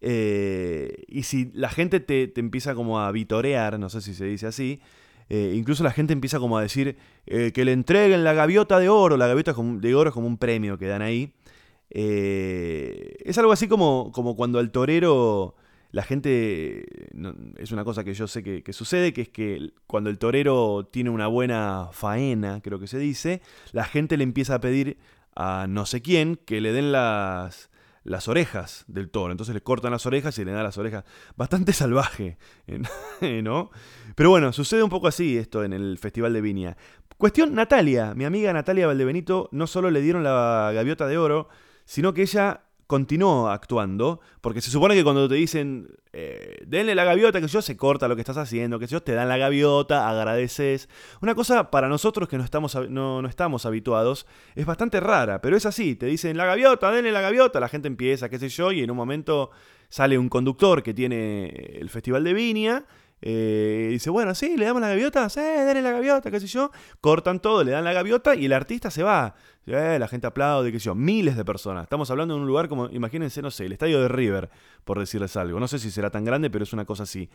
Eh, 0.00 1.04
y 1.08 1.24
si 1.24 1.50
la 1.54 1.68
gente 1.68 2.00
te, 2.00 2.32
empieza 2.36 2.74
como 2.74 3.00
a 3.00 3.12
vitorear, 3.12 3.78
no 3.78 3.90
sé 3.90 4.00
si 4.00 4.14
se 4.14 4.24
dice 4.24 4.46
así, 4.46 4.80
eh, 5.28 5.52
incluso 5.54 5.84
la 5.84 5.92
gente 5.92 6.12
empieza 6.12 6.38
como 6.38 6.58
a 6.58 6.62
decir 6.62 6.96
eh, 7.26 7.52
que 7.52 7.64
le 7.64 7.72
entreguen 7.72 8.24
la 8.24 8.32
gaviota 8.32 8.78
de 8.78 8.88
oro, 8.88 9.16
la 9.16 9.26
gaviota 9.26 9.54
de 9.54 9.94
oro 9.94 10.10
es 10.10 10.14
como 10.14 10.26
un 10.26 10.38
premio 10.38 10.78
que 10.78 10.86
dan 10.86 11.02
ahí. 11.02 11.34
es 11.90 13.38
algo 13.38 13.52
así 13.52 13.68
como, 13.68 14.12
como 14.12 14.36
cuando 14.36 14.58
al 14.58 14.70
torero 14.70 15.56
la 15.92 16.04
gente, 16.04 16.86
es 17.58 17.72
una 17.72 17.84
cosa 17.84 18.04
que 18.04 18.14
yo 18.14 18.28
sé 18.28 18.44
que, 18.44 18.62
que, 18.62 18.72
sucede, 18.72 19.12
que 19.12 19.22
es 19.22 19.28
que 19.28 19.72
cuando 19.88 20.08
el 20.08 20.18
torero 20.18 20.88
tiene 20.90 21.10
una 21.10 21.26
buena 21.26 21.88
faena, 21.92 22.60
creo 22.62 22.78
que 22.78 22.86
se 22.86 22.98
dice, 22.98 23.42
la 23.72 23.84
gente 23.84 24.16
le 24.16 24.22
empieza 24.24 24.54
a 24.56 24.60
pedir 24.60 24.98
a 25.34 25.66
no 25.68 25.86
sé 25.86 26.00
quién 26.00 26.36
que 26.36 26.60
le 26.60 26.72
den 26.72 26.92
las, 26.92 27.69
las 28.10 28.26
orejas 28.26 28.84
del 28.88 29.08
toro. 29.08 29.30
Entonces 29.30 29.54
le 29.54 29.62
cortan 29.62 29.92
las 29.92 30.04
orejas 30.04 30.36
y 30.38 30.44
le 30.44 30.50
dan 30.50 30.64
las 30.64 30.76
orejas. 30.78 31.04
Bastante 31.36 31.72
salvaje, 31.72 32.38
¿no? 33.42 33.70
Pero 34.16 34.30
bueno, 34.30 34.52
sucede 34.52 34.82
un 34.82 34.90
poco 34.90 35.06
así 35.06 35.38
esto 35.38 35.62
en 35.62 35.72
el 35.72 35.96
Festival 35.96 36.32
de 36.32 36.40
Viña. 36.40 36.76
Cuestión 37.16 37.54
Natalia, 37.54 38.14
mi 38.14 38.24
amiga 38.24 38.52
Natalia 38.52 38.88
Valdebenito, 38.88 39.48
no 39.52 39.66
solo 39.66 39.90
le 39.90 40.00
dieron 40.00 40.24
la 40.24 40.72
gaviota 40.74 41.06
de 41.06 41.18
oro, 41.18 41.48
sino 41.84 42.12
que 42.12 42.22
ella 42.22 42.62
continuó 42.90 43.48
actuando, 43.50 44.18
porque 44.40 44.60
se 44.60 44.68
supone 44.68 44.96
que 44.96 45.04
cuando 45.04 45.28
te 45.28 45.36
dicen, 45.36 45.86
eh, 46.12 46.64
denle 46.66 46.96
la 46.96 47.04
gaviota, 47.04 47.40
que 47.40 47.46
yo, 47.46 47.62
se 47.62 47.76
corta 47.76 48.08
lo 48.08 48.16
que 48.16 48.22
estás 48.22 48.36
haciendo, 48.36 48.80
que 48.80 48.88
yo, 48.88 49.00
te 49.00 49.12
dan 49.12 49.28
la 49.28 49.36
gaviota, 49.36 50.08
agradeces. 50.08 50.88
Una 51.22 51.36
cosa 51.36 51.70
para 51.70 51.88
nosotros 51.88 52.28
que 52.28 52.36
no 52.36 52.42
estamos, 52.42 52.76
no, 52.90 53.24
estamos 53.28 53.64
habituados 53.64 54.26
es 54.56 54.66
bastante 54.66 54.98
rara, 54.98 55.40
pero 55.40 55.56
es 55.56 55.66
así, 55.66 55.94
te 55.94 56.06
dicen 56.06 56.36
la 56.36 56.46
gaviota, 56.46 56.90
denle 56.90 57.12
la 57.12 57.20
gaviota, 57.20 57.60
la 57.60 57.68
gente 57.68 57.86
empieza, 57.86 58.28
qué 58.28 58.40
sé 58.40 58.48
yo, 58.48 58.72
y 58.72 58.80
en 58.80 58.90
un 58.90 58.96
momento 58.96 59.52
sale 59.88 60.18
un 60.18 60.28
conductor 60.28 60.82
que 60.82 60.92
tiene 60.92 61.46
el 61.78 61.90
Festival 61.90 62.24
de 62.24 62.34
Viña 62.34 62.84
eh, 63.22 63.88
dice, 63.90 64.10
bueno, 64.10 64.34
sí, 64.34 64.56
le 64.56 64.64
damos 64.64 64.80
la 64.80 64.88
gaviota, 64.88 65.28
sí, 65.28 65.40
denle 65.40 65.82
la 65.82 65.92
gaviota, 65.92 66.30
qué 66.30 66.40
sé 66.40 66.46
yo. 66.46 66.70
Cortan 67.00 67.40
todo, 67.40 67.62
le 67.64 67.72
dan 67.72 67.84
la 67.84 67.92
gaviota 67.92 68.34
y 68.34 68.46
el 68.46 68.52
artista 68.52 68.90
se 68.90 69.02
va. 69.02 69.34
Eh, 69.66 69.98
la 69.98 70.08
gente 70.08 70.26
aplaude, 70.26 70.72
qué 70.72 70.78
sé 70.78 70.86
yo. 70.86 70.94
Miles 70.94 71.36
de 71.36 71.44
personas. 71.44 71.84
Estamos 71.84 72.10
hablando 72.10 72.34
de 72.34 72.40
un 72.40 72.46
lugar 72.46 72.68
como, 72.68 72.88
imagínense, 72.90 73.42
no 73.42 73.50
sé, 73.50 73.66
el 73.66 73.72
estadio 73.72 74.00
de 74.00 74.08
River, 74.08 74.50
por 74.84 74.98
decirles 74.98 75.36
algo. 75.36 75.60
No 75.60 75.68
sé 75.68 75.78
si 75.78 75.90
será 75.90 76.10
tan 76.10 76.24
grande, 76.24 76.50
pero 76.50 76.64
es 76.64 76.72
una 76.72 76.84
cosa 76.84 77.02
así. 77.02 77.28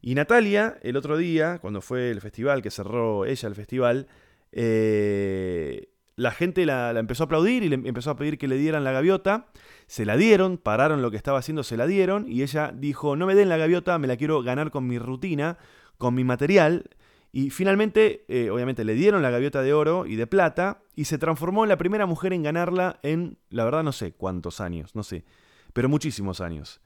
Y 0.00 0.14
Natalia, 0.14 0.78
el 0.82 0.96
otro 0.96 1.16
día, 1.16 1.58
cuando 1.60 1.80
fue 1.80 2.10
el 2.10 2.20
festival, 2.20 2.62
que 2.62 2.70
cerró 2.70 3.24
ella 3.24 3.48
el 3.48 3.54
festival, 3.54 4.06
eh, 4.52 5.88
la 6.18 6.32
gente 6.32 6.66
la, 6.66 6.90
empezó 6.90 7.22
a 7.22 7.26
aplaudir 7.26 7.62
y 7.62 7.68
le 7.68 7.76
empezó 7.76 8.10
a 8.10 8.16
pedir 8.16 8.38
que 8.38 8.48
le 8.48 8.56
dieran 8.56 8.82
la 8.82 8.90
gaviota. 8.90 9.46
Se 9.86 10.04
la 10.04 10.16
dieron, 10.16 10.58
pararon 10.58 11.00
lo 11.00 11.12
que 11.12 11.16
estaba 11.16 11.38
haciendo, 11.38 11.62
se 11.62 11.76
la 11.76 11.86
dieron 11.86 12.26
y 12.28 12.42
ella 12.42 12.72
dijo, 12.74 13.14
no 13.14 13.24
me 13.24 13.36
den 13.36 13.48
la 13.48 13.56
gaviota, 13.56 13.96
me 13.98 14.08
la 14.08 14.16
quiero 14.16 14.42
ganar 14.42 14.72
con 14.72 14.86
mi 14.88 14.98
rutina, 14.98 15.58
con 15.96 16.14
mi 16.14 16.24
material. 16.24 16.90
Y 17.30 17.50
finalmente, 17.50 18.24
eh, 18.26 18.50
obviamente, 18.50 18.84
le 18.84 18.94
dieron 18.94 19.22
la 19.22 19.30
gaviota 19.30 19.62
de 19.62 19.72
oro 19.72 20.06
y 20.06 20.16
de 20.16 20.26
plata 20.26 20.82
y 20.96 21.04
se 21.04 21.18
transformó 21.18 21.64
en 21.64 21.68
la 21.68 21.78
primera 21.78 22.04
mujer 22.04 22.32
en 22.32 22.42
ganarla 22.42 22.98
en, 23.04 23.38
la 23.50 23.64
verdad, 23.64 23.84
no 23.84 23.92
sé 23.92 24.12
cuántos 24.12 24.60
años, 24.60 24.96
no 24.96 25.04
sé, 25.04 25.24
pero 25.72 25.88
muchísimos 25.88 26.40
años. 26.40 26.80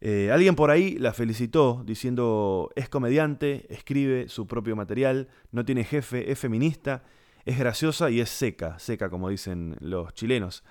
Eh, 0.00 0.32
alguien 0.32 0.56
por 0.56 0.72
ahí 0.72 0.98
la 0.98 1.12
felicitó 1.12 1.84
diciendo 1.86 2.70
es 2.74 2.88
comediante, 2.88 3.72
escribe 3.72 4.28
su 4.28 4.48
propio 4.48 4.74
material, 4.74 5.28
no 5.52 5.64
tiene 5.64 5.84
jefe, 5.84 6.32
es 6.32 6.38
feminista, 6.40 7.04
es 7.44 7.58
graciosa 7.58 8.10
y 8.10 8.20
es 8.20 8.30
seca, 8.30 8.78
seca 8.78 9.10
como 9.10 9.28
dicen 9.28 9.76
los 9.80 10.12
chilenos. 10.14 10.64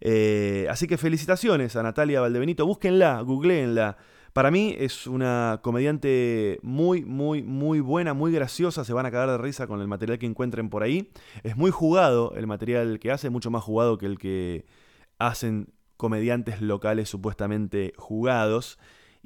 Eh, 0.00 0.66
así 0.70 0.86
que 0.86 0.98
felicitaciones 0.98 1.76
a 1.76 1.82
Natalia 1.82 2.20
Valdebenito, 2.20 2.66
búsquenla, 2.66 3.20
googleenla. 3.20 3.96
Para 4.32 4.50
mí 4.50 4.76
es 4.78 5.06
una 5.06 5.60
comediante 5.62 6.58
muy, 6.62 7.04
muy, 7.04 7.42
muy 7.42 7.80
buena, 7.80 8.12
muy 8.12 8.32
graciosa. 8.32 8.84
Se 8.84 8.92
van 8.92 9.06
a 9.06 9.10
cagar 9.10 9.30
de 9.30 9.38
risa 9.38 9.66
con 9.66 9.80
el 9.80 9.88
material 9.88 10.18
que 10.18 10.26
encuentren 10.26 10.68
por 10.68 10.82
ahí. 10.82 11.10
Es 11.42 11.56
muy 11.56 11.70
jugado 11.70 12.34
el 12.36 12.46
material 12.46 12.98
que 12.98 13.10
hace, 13.10 13.30
mucho 13.30 13.50
más 13.50 13.64
jugado 13.64 13.96
que 13.96 14.04
el 14.04 14.18
que 14.18 14.66
hacen 15.18 15.72
comediantes 15.96 16.60
locales 16.60 17.08
supuestamente 17.08 17.94
jugados. 17.96 18.78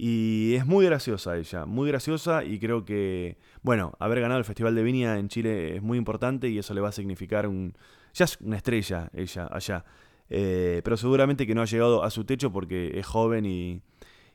Y 0.02 0.54
es 0.54 0.64
muy 0.64 0.87
graciosa 0.87 1.37
ella, 1.37 1.66
muy 1.66 1.87
graciosa 1.90 2.42
y 2.42 2.59
creo 2.59 2.87
que, 2.87 3.37
bueno, 3.61 3.92
haber 3.99 4.23
ganado 4.23 4.38
el 4.38 4.47
Festival 4.47 4.75
de 4.75 4.83
Viña 4.83 5.19
en 5.19 5.28
Chile 5.28 5.76
es 5.76 5.83
muy 5.83 5.99
importante 5.99 6.49
y 6.49 6.57
eso 6.57 6.73
le 6.73 6.80
va 6.80 6.88
a 6.88 6.92
significar 6.92 7.47
un... 7.47 7.75
Ya 8.14 8.25
es 8.25 8.38
una 8.40 8.57
estrella 8.57 9.11
ella 9.12 9.47
allá, 9.52 9.85
eh, 10.30 10.80
pero 10.85 10.97
seguramente 10.97 11.47
que 11.47 11.54
no 11.54 11.61
ha 11.61 11.66
llegado 11.66 12.02
a 12.02 12.09
su 12.09 12.25
techo 12.25 12.50
porque 12.50 12.99
es 12.99 13.04
joven 13.04 13.45
y, 13.45 13.83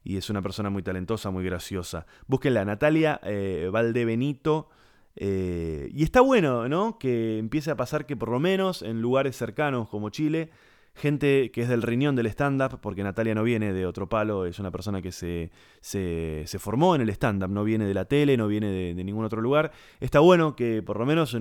es 0.04 0.30
una 0.30 0.44
persona 0.44 0.70
muy 0.70 0.84
talentosa, 0.84 1.32
muy 1.32 1.44
graciosa. 1.44 2.06
Búsquenla, 2.28 2.64
Natalia 2.64 3.20
eh, 3.24 3.68
Valdebenito. 3.72 4.70
Eh, 5.16 5.90
y 5.92 6.04
está 6.04 6.22
bueno, 6.22 6.70
¿no? 6.70 7.00
Que 7.00 7.40
empiece 7.40 7.72
a 7.72 7.76
pasar 7.76 8.06
que 8.06 8.16
por 8.16 8.30
lo 8.30 8.40
menos 8.40 8.84
en 8.84 9.02
lugares 9.02 9.36
cercanos 9.36 9.90
como 9.90 10.12
Chile 10.12 10.52
gente 10.96 11.52
que 11.52 11.62
es 11.62 11.70
del 11.70 11.82
riñón 11.82 12.16
del 12.16 12.28
stand-up, 12.28 12.80
porque 12.82 13.04
Natalia 13.04 13.36
no 13.36 13.44
viene 13.44 13.74
de 13.74 13.86
otro 13.86 14.08
palo, 14.08 14.46
es 14.46 14.60
una 14.60 14.72
persona 14.72 15.02
que 15.02 15.12
se, 15.12 15.52
se, 15.82 16.46
formó 16.58 16.96
en 16.96 17.02
el 17.02 17.10
stand-up, 17.10 17.50
no 17.50 17.64
viene 17.64 17.86
de 17.86 17.94
la 17.94 18.06
tele, 18.06 18.38
no 18.38 18.48
viene 18.48 18.68
de, 18.96 19.04
ningún 19.04 19.26
otro 19.26 19.42
lugar. 19.42 19.72
Está 20.00 20.20
bueno 20.22 20.56
que 20.56 20.82
por 20.82 20.98
lo 20.98 21.06
menos 21.06 21.38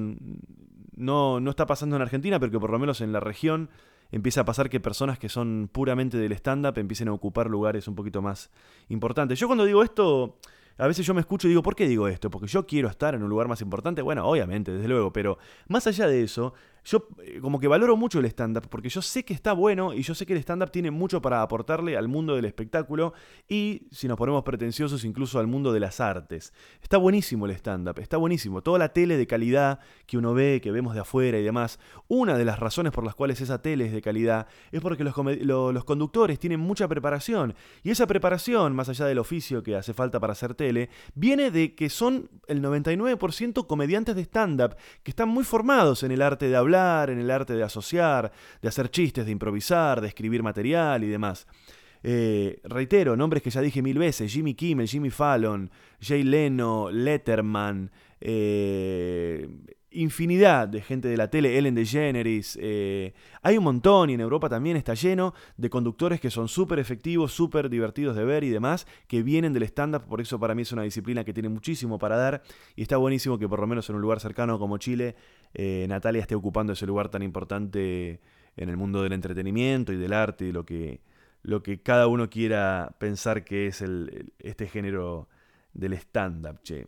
no, 0.97 1.41
no 1.41 1.51
está 1.51 1.67
pasando 1.67 1.97
en 1.97 2.03
Argentina, 2.03 2.41
pero 2.41 2.51
que 2.51 2.61
por 2.61 2.71
lo 2.71 2.79
menos 2.79 3.01
en 3.01 3.13
la 3.13 3.21
región 3.21 3.71
empieza 4.11 4.43
a 4.43 4.45
pasar 4.45 4.69
que 4.69 4.81
personas 4.81 5.19
que 5.19 5.29
son 5.29 5.69
puramente 5.73 6.19
del 6.19 6.33
stand-up 6.33 6.79
empiecen 6.79 7.09
a 7.09 7.13
ocupar 7.13 7.49
lugares 7.49 7.87
un 7.89 7.95
poquito 7.95 8.23
más 8.23 8.51
importantes. 8.89 9.39
Yo 9.39 9.47
cuando 9.47 9.65
digo 9.65 9.83
esto, 9.83 10.39
a 10.79 10.87
veces 10.89 11.07
yo 11.07 11.15
me 11.15 11.21
escucho 11.21 11.47
y 11.47 11.51
digo, 11.51 11.63
¿por 11.63 11.77
qué 11.77 11.87
digo 11.87 12.09
esto? 12.09 12.31
Porque 12.31 12.49
yo 12.49 12.67
quiero 12.67 12.89
estar 12.89 13.15
en 13.15 13.23
un 13.23 13.29
lugar 13.29 13.47
más 13.47 13.61
importante. 13.61 14.03
Bueno, 14.03 14.27
obviamente, 14.27 14.73
desde 14.73 14.89
luego, 14.89 15.13
pero 15.13 15.39
más 15.69 15.87
allá 15.87 16.07
de 16.09 16.23
eso, 16.23 16.55
yo 16.85 17.09
eh, 17.23 17.41
como 17.41 17.59
que 17.59 17.67
valoro 17.67 17.97
mucho 17.97 18.19
el 18.19 18.27
stand-up, 18.27 18.69
porque 18.69 18.89
yo 18.89 19.01
sé 19.01 19.25
que 19.25 19.33
está 19.33 19.53
bueno 19.53 19.95
y 19.95 20.03
yo 20.03 20.15
sé 20.15 20.27
que 20.27 20.35
el 20.35 20.39
stand-up 20.41 20.71
tiene 20.71 20.91
mucho 20.91 21.23
para 21.23 21.41
aportarle 21.41 21.97
al 21.97 22.09
mundo 22.09 22.37
del 22.37 22.45
espectáculo 22.45 23.15
y, 23.49 23.89
si 23.91 24.07
nos 24.07 24.19
ponemos 24.19 24.43
pretenciosos, 24.45 25.05
incluso 25.05 25.39
al 25.39 25.47
mundo 25.47 25.73
de 25.73 25.81
las 25.81 26.01
artes. 26.01 26.53
Está 26.83 26.99
buenísimo 26.99 27.47
el 27.47 27.53
stand-up, 27.53 27.99
está 27.99 28.19
buenísimo. 28.19 28.63
Toda 28.63 28.79
la 28.79 28.91
tele 28.91 29.17
de 29.17 29.27
calidad 29.27 29.81
que 30.07 30.19
uno 30.19 30.35
ve, 30.35 30.61
que 30.63 30.71
vemos 30.71 30.95
de 30.95 31.01
afuera 31.01 31.39
y 31.39 31.43
demás, 31.43 31.79
una 32.07 32.37
de 32.37 32.45
las 32.45 32.59
razones 32.59 32.93
por 32.93 33.05
las 33.05 33.15
cuales 33.15 33.41
esa 33.41 33.63
tele 33.63 33.87
es 33.87 33.93
de 33.93 34.03
calidad 34.03 34.47
es 34.71 34.83
porque 34.83 35.05
los, 35.05 35.15
los 35.17 35.85
conductores 35.85 36.39
tienen 36.39 36.61
mucha 36.61 36.87
preparación 36.87 37.55
y 37.83 37.91
esa 37.91 38.07
preparación, 38.07 38.75
más 38.75 38.91
allá 38.91 39.07
del 39.07 39.19
oficio 39.19 39.63
que 39.63 39.75
hace 39.75 39.95
falta 39.95 40.21
para 40.21 40.33
hacer 40.33 40.55
tele, 40.55 40.91
viene 41.15 41.51
de 41.51 41.75
que 41.75 41.89
son 41.89 42.29
el 42.47 42.63
99% 42.63 43.67
comediantes 43.67 44.17
de 44.17 44.23
stand-up 44.23 44.77
que 45.03 45.11
están 45.11 45.31
muy 45.31 45.45
formados 45.45 46.03
en 46.03 46.11
el 46.11 46.21
arte 46.21 46.49
de 46.49 46.57
hablar 46.57 46.74
en 46.75 47.19
el 47.19 47.31
arte 47.31 47.55
de 47.55 47.63
asociar, 47.63 48.33
de 48.61 48.69
hacer 48.69 48.91
chistes, 48.91 49.25
de 49.25 49.33
improvisar, 49.33 50.01
de 50.01 50.09
escribir 50.09 50.43
material 50.43 51.05
y 51.05 51.09
demás. 51.09 51.47
Eh, 52.03 52.61
reitero, 52.65 53.17
nombres 53.17 53.43
que 53.43 53.51
ya 53.51 53.61
dije 53.61 53.81
mil 53.81 53.97
veces, 53.97 54.33
Jimmy 54.33 54.55
Kimmel, 54.55 54.89
Jimmy 54.89 55.11
Fallon, 55.11 55.71
Jay 56.01 56.23
Leno, 56.23 56.91
Letterman, 56.91 57.91
eh, 58.21 59.49
infinidad 59.95 60.69
de 60.69 60.83
gente 60.83 61.09
de 61.09 61.17
la 61.17 61.31
tele, 61.31 61.57
Ellen 61.57 61.75
DeGeneres, 61.75 62.59
eh, 62.61 63.15
hay 63.43 63.57
un 63.57 63.65
montón 63.65 64.11
y 64.11 64.15
en 64.15 64.21
Europa 64.21 64.49
también 64.49 64.77
está 64.77 64.95
lleno 64.95 65.35
de 65.57 65.71
conductores 65.71 66.21
que 66.21 66.31
son 66.31 66.49
súper 66.49 66.79
efectivos, 66.79 67.33
súper 67.33 67.71
divertidos 67.71 68.17
de 68.17 68.25
ver 68.25 68.45
y 68.45 68.51
demás, 68.51 68.87
que 69.07 69.23
vienen 69.23 69.53
del 69.53 69.63
stand-up, 69.63 70.05
por 70.05 70.21
eso 70.21 70.39
para 70.39 70.55
mí 70.55 70.63
es 70.63 70.73
una 70.73 70.83
disciplina 70.83 71.25
que 71.25 71.33
tiene 71.33 71.49
muchísimo 71.49 71.99
para 71.99 72.17
dar 72.17 72.43
y 72.77 72.83
está 72.83 72.97
buenísimo 72.97 73.39
que 73.39 73.49
por 73.49 73.61
lo 73.61 73.67
menos 73.67 73.89
en 73.89 73.97
un 73.97 74.03
lugar 74.03 74.21
cercano 74.21 74.59
como 74.59 74.79
Chile, 74.79 75.15
eh, 75.55 75.87
Natalia 75.89 76.21
esté 76.21 76.35
ocupando 76.35 76.73
ese 76.73 76.87
lugar 76.87 77.09
tan 77.09 77.23
importante 77.23 78.21
en 78.57 78.69
el 78.69 78.77
mundo 78.77 79.03
del 79.03 79.13
entretenimiento 79.13 79.93
y 79.93 79.97
del 79.97 80.13
arte 80.13 80.47
y 80.47 80.53
lo 80.53 80.65
que, 80.65 81.01
lo 81.43 81.63
que 81.63 81.81
cada 81.81 82.09
uno 82.09 82.29
quiera 82.29 82.95
pensar 82.99 83.45
que 83.45 83.69
es 83.69 83.81
el, 83.81 84.33
este 84.41 84.67
género 84.67 85.29
del 85.73 85.95
stand-up, 85.95 86.61
che. 86.63 86.87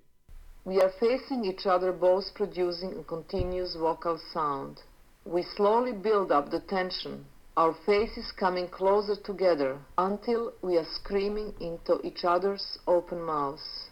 We 0.65 0.81
are 0.81 0.93
facing 0.99 1.45
each 1.45 1.65
other 1.67 1.93
both 1.93 2.35
producing 2.35 2.99
a 2.99 3.05
continuous 3.05 3.77
vocal 3.77 4.19
sound. 4.33 4.81
We 5.25 5.45
slowly 5.57 5.93
build 5.93 6.33
up 6.33 6.51
the 6.51 6.59
tension, 6.59 7.25
our 7.57 7.73
faces 7.87 8.33
coming 8.33 8.67
closer 8.69 9.15
together 9.15 9.79
until 9.97 10.55
we 10.63 10.77
are 10.77 10.87
screaming 10.97 11.55
into 11.61 12.01
each 12.03 12.25
other's 12.25 12.79
open 12.87 13.23
mouths. 13.23 13.91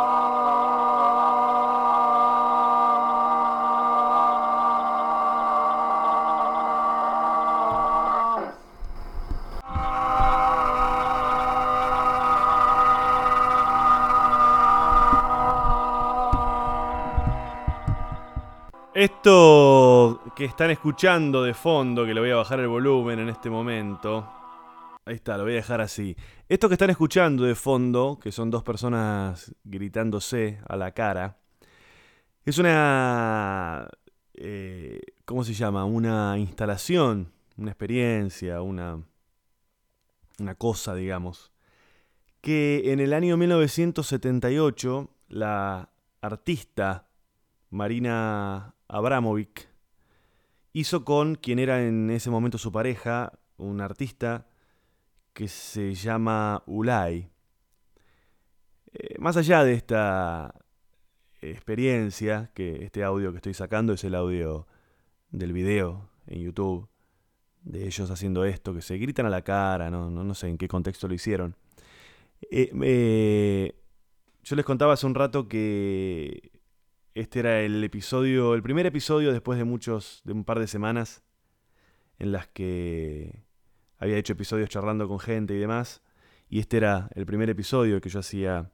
Esto 19.00 20.20
que 20.36 20.44
están 20.44 20.72
escuchando 20.72 21.42
de 21.42 21.54
fondo, 21.54 22.06
que 22.06 22.14
le 22.14 22.20
voy 22.20 22.32
a 22.32 22.36
bajar 22.36 22.60
el 22.60 22.68
volumen 22.68 23.18
en 23.20 23.30
este 23.30 23.50
momento. 23.50 24.30
Ahí 25.06 25.16
está, 25.16 25.38
lo 25.38 25.44
voy 25.44 25.54
a 25.54 25.56
dejar 25.56 25.80
así. 25.80 26.18
Esto 26.50 26.68
que 26.68 26.74
están 26.74 26.90
escuchando 26.90 27.46
de 27.46 27.56
fondo, 27.56 28.20
que 28.22 28.34
son 28.34 28.52
dos 28.52 28.62
personas 28.62 29.56
gritándose 29.64 30.60
a 30.68 30.76
la 30.76 30.92
cara, 30.92 31.38
es 32.44 32.58
una... 32.58 33.88
Eh, 34.34 35.00
¿Cómo 35.24 35.46
se 35.46 35.54
llama? 35.54 35.86
Una 35.86 36.38
instalación, 36.38 37.32
una 37.56 37.72
experiencia, 37.72 38.62
una, 38.62 39.02
una 40.40 40.56
cosa, 40.56 40.94
digamos, 40.94 41.54
que 42.42 42.92
en 42.92 43.00
el 43.00 43.14
año 43.14 43.38
1978 43.38 45.10
la 45.30 45.88
artista 46.20 47.09
Marina 47.70 48.76
Abramovic 48.88 49.70
hizo 50.74 51.06
con 51.06 51.36
quien 51.36 51.60
era 51.60 51.86
en 51.86 52.10
ese 52.10 52.30
momento 52.30 52.58
su 52.58 52.72
pareja, 52.72 53.40
un 53.58 53.82
artista 53.82 54.48
que 55.34 55.48
se 55.48 55.94
llama 55.94 56.64
Ulay. 56.66 57.30
Eh, 58.94 59.16
más 59.20 59.38
allá 59.38 59.64
de 59.64 59.74
esta 59.74 60.54
experiencia, 61.42 62.52
que 62.54 62.84
este 62.84 63.04
audio 63.04 63.32
que 63.32 63.38
estoy 63.38 63.54
sacando 63.54 63.94
es 63.94 64.04
el 64.04 64.16
audio 64.16 64.68
del 65.32 65.54
video 65.54 66.10
en 66.28 66.42
YouTube, 66.42 66.90
de 67.62 67.86
ellos 67.86 68.10
haciendo 68.10 68.46
esto, 68.46 68.74
que 68.74 68.82
se 68.82 68.98
gritan 68.98 69.26
a 69.26 69.30
la 69.30 69.44
cara, 69.44 69.90
no, 69.92 70.10
no, 70.10 70.34
sé 70.34 70.48
en 70.48 70.58
qué 70.58 70.68
contexto 70.68 71.08
lo 71.08 71.14
hicieron. 71.14 71.56
Eh, 72.52 73.76
yo 74.44 74.56
les 74.56 74.66
contaba 74.66 74.94
hace 74.94 75.06
un 75.06 75.16
rato 75.16 75.48
que 75.48 76.59
este 77.16 77.40
era 77.40 77.62
el 77.62 77.84
episodio, 77.84 78.54
el 78.54 78.62
primer 78.62 78.86
episodio 78.86 79.32
después 79.32 79.58
de 79.58 79.66
muchos, 79.66 80.22
de 80.24 80.34
un 80.34 80.44
par 80.44 80.60
de 80.60 80.68
semanas 80.68 81.24
en 82.18 82.32
las 82.32 82.48
que 82.48 83.44
había 83.98 84.18
hecho 84.18 84.34
episodios 84.34 84.70
charlando 84.70 85.08
con 85.08 85.20
gente 85.20 85.54
y 85.54 85.58
demás. 85.58 86.02
Y 86.50 86.60
este 86.60 86.78
era 86.78 87.10
el 87.16 87.26
primer 87.26 87.50
episodio 87.50 88.02
que 88.02 88.10
yo 88.10 88.20
hacía 88.20 88.72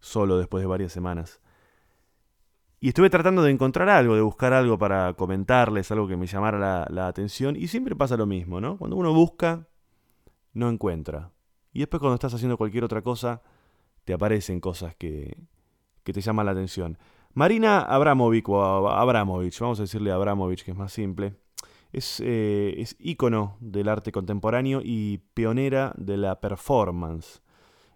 solo 0.00 0.38
después 0.38 0.62
de 0.62 0.66
varias 0.66 0.92
semanas. 0.92 1.40
Y 2.80 2.88
estuve 2.88 3.10
tratando 3.10 3.42
de 3.44 3.52
encontrar 3.52 3.88
algo, 3.88 4.16
de 4.16 4.22
buscar 4.22 4.52
algo 4.52 4.76
para 4.76 5.14
comentarles, 5.14 5.92
algo 5.92 6.08
que 6.08 6.16
me 6.16 6.26
llamara 6.26 6.88
la, 6.90 7.06
atención. 7.06 7.54
Y 7.54 7.68
siempre 7.68 7.94
pasa 7.94 8.16
lo 8.16 8.26
mismo, 8.26 8.60
¿no? 8.60 8.76
Cuando 8.76 8.96
uno 8.96 9.14
busca, 9.14 9.68
no 10.52 10.68
encuentra. 10.68 11.30
Y 11.72 11.78
después 11.78 12.00
cuando 12.00 12.14
estás 12.14 12.34
haciendo 12.34 12.58
cualquier 12.58 12.82
otra 12.82 13.00
cosa, 13.00 13.40
te 14.04 14.12
aparecen 14.12 14.58
cosas 14.58 14.96
que, 14.96 15.46
que 16.02 16.12
te 16.12 16.20
llaman 16.20 16.46
la 16.46 16.52
atención. 16.52 16.98
Marina 17.34 17.80
Abramovic, 17.80 18.48
o 18.50 18.88
Abramovich, 18.90 19.58
vamos 19.60 19.78
a 19.78 19.84
decirle 19.84 20.12
Abramovich, 20.12 20.64
que 20.64 20.72
es 20.72 20.76
más 20.76 20.92
simple, 20.92 21.34
es, 21.90 22.20
eh, 22.24 22.74
es 22.76 22.94
ícono 22.98 23.56
del 23.60 23.88
arte 23.88 24.12
contemporáneo 24.12 24.82
y 24.84 25.18
pionera 25.32 25.94
de 25.96 26.18
la 26.18 26.40
performance, 26.40 27.40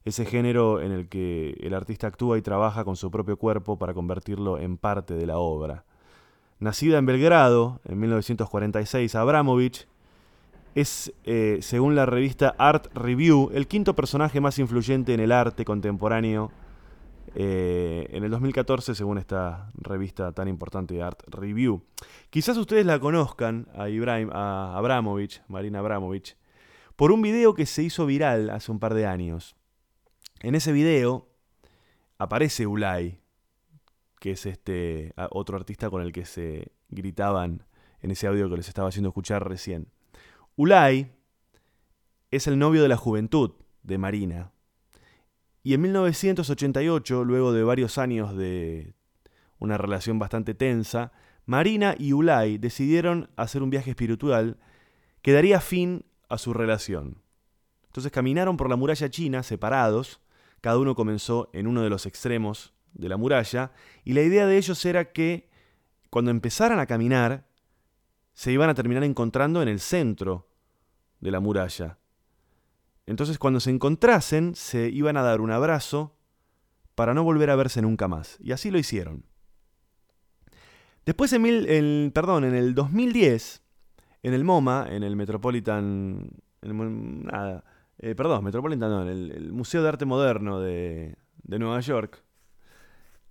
ese 0.06 0.24
género 0.24 0.80
en 0.80 0.92
el 0.92 1.08
que 1.08 1.50
el 1.60 1.74
artista 1.74 2.06
actúa 2.06 2.38
y 2.38 2.42
trabaja 2.42 2.84
con 2.84 2.96
su 2.96 3.10
propio 3.10 3.36
cuerpo 3.36 3.78
para 3.78 3.92
convertirlo 3.92 4.58
en 4.58 4.78
parte 4.78 5.14
de 5.14 5.26
la 5.26 5.36
obra. 5.36 5.84
Nacida 6.58 6.96
en 6.96 7.04
Belgrado 7.04 7.80
en 7.84 8.00
1946, 8.00 9.14
Abramovich 9.16 9.86
es, 10.74 11.12
eh, 11.24 11.58
según 11.60 11.94
la 11.94 12.06
revista 12.06 12.54
Art 12.56 12.86
Review, 12.94 13.50
el 13.52 13.66
quinto 13.66 13.94
personaje 13.94 14.40
más 14.40 14.58
influyente 14.58 15.12
en 15.12 15.20
el 15.20 15.32
arte 15.32 15.66
contemporáneo 15.66 16.50
eh, 17.34 18.06
en 18.10 18.24
el 18.24 18.30
2014, 18.30 18.94
según 18.94 19.18
esta 19.18 19.70
revista 19.74 20.32
tan 20.32 20.48
importante 20.48 21.02
Art 21.02 21.22
Review. 21.28 21.82
Quizás 22.30 22.56
ustedes 22.56 22.86
la 22.86 22.98
conozcan 22.98 23.68
a, 23.74 23.88
Ibrahim, 23.88 24.30
a 24.32 24.76
Abramovich, 24.76 25.42
Marina 25.48 25.80
Abramovich, 25.80 26.36
por 26.96 27.12
un 27.12 27.22
video 27.22 27.54
que 27.54 27.66
se 27.66 27.82
hizo 27.82 28.06
viral 28.06 28.50
hace 28.50 28.72
un 28.72 28.78
par 28.78 28.94
de 28.94 29.06
años. 29.06 29.56
En 30.40 30.54
ese 30.54 30.72
video 30.72 31.28
aparece 32.18 32.66
Ulay, 32.66 33.20
que 34.20 34.32
es 34.32 34.46
este 34.46 35.12
otro 35.30 35.56
artista 35.56 35.90
con 35.90 36.02
el 36.02 36.12
que 36.12 36.24
se 36.24 36.72
gritaban 36.88 37.64
en 38.00 38.10
ese 38.10 38.26
audio 38.26 38.48
que 38.48 38.56
les 38.56 38.68
estaba 38.68 38.88
haciendo 38.88 39.08
escuchar 39.08 39.48
recién. 39.48 39.88
Ulay 40.56 41.12
es 42.30 42.46
el 42.46 42.58
novio 42.58 42.82
de 42.82 42.88
la 42.88 42.96
juventud 42.96 43.52
de 43.82 43.98
Marina. 43.98 44.52
Y 45.66 45.74
en 45.74 45.80
1988, 45.80 47.24
luego 47.24 47.52
de 47.52 47.64
varios 47.64 47.98
años 47.98 48.36
de 48.36 48.94
una 49.58 49.76
relación 49.76 50.16
bastante 50.16 50.54
tensa, 50.54 51.10
Marina 51.44 51.96
y 51.98 52.12
Ulay 52.12 52.56
decidieron 52.56 53.30
hacer 53.34 53.64
un 53.64 53.70
viaje 53.70 53.90
espiritual 53.90 54.58
que 55.22 55.32
daría 55.32 55.58
fin 55.58 56.04
a 56.28 56.38
su 56.38 56.52
relación. 56.52 57.20
Entonces 57.86 58.12
caminaron 58.12 58.56
por 58.56 58.70
la 58.70 58.76
muralla 58.76 59.10
china 59.10 59.42
separados, 59.42 60.20
cada 60.60 60.78
uno 60.78 60.94
comenzó 60.94 61.50
en 61.52 61.66
uno 61.66 61.82
de 61.82 61.90
los 61.90 62.06
extremos 62.06 62.72
de 62.92 63.08
la 63.08 63.16
muralla, 63.16 63.72
y 64.04 64.12
la 64.12 64.22
idea 64.22 64.46
de 64.46 64.58
ellos 64.58 64.84
era 64.84 65.10
que 65.10 65.48
cuando 66.10 66.30
empezaran 66.30 66.78
a 66.78 66.86
caminar, 66.86 67.44
se 68.34 68.52
iban 68.52 68.70
a 68.70 68.74
terminar 68.74 69.02
encontrando 69.02 69.60
en 69.62 69.68
el 69.68 69.80
centro 69.80 70.48
de 71.18 71.32
la 71.32 71.40
muralla. 71.40 71.98
Entonces 73.06 73.38
cuando 73.38 73.60
se 73.60 73.70
encontrasen, 73.70 74.54
se 74.54 74.88
iban 74.88 75.16
a 75.16 75.22
dar 75.22 75.40
un 75.40 75.52
abrazo 75.52 76.16
para 76.94 77.14
no 77.14 77.22
volver 77.22 77.50
a 77.50 77.56
verse 77.56 77.82
nunca 77.82 78.08
más. 78.08 78.36
Y 78.40 78.52
así 78.52 78.70
lo 78.70 78.78
hicieron. 78.78 79.24
Después, 81.04 81.32
en, 81.32 81.42
mil, 81.42 82.10
perdón, 82.12 82.44
en 82.44 82.56
el 82.56 82.74
2010, 82.74 83.62
en 84.24 84.34
el 84.34 84.42
MoMA, 84.42 84.88
en 84.90 85.04
el 85.04 85.14
Metropolitan... 85.14 86.30
nada, 86.62 87.64
eh, 87.98 88.16
perdón, 88.16 88.42
Metropolitan 88.42 88.90
no, 88.90 89.02
en 89.02 89.08
el, 89.08 89.52
Museo 89.52 89.82
de 89.82 89.88
Arte 89.88 90.04
Moderno 90.04 90.58
de, 90.58 91.16
de 91.44 91.58
Nueva 91.60 91.78
York, 91.78 92.24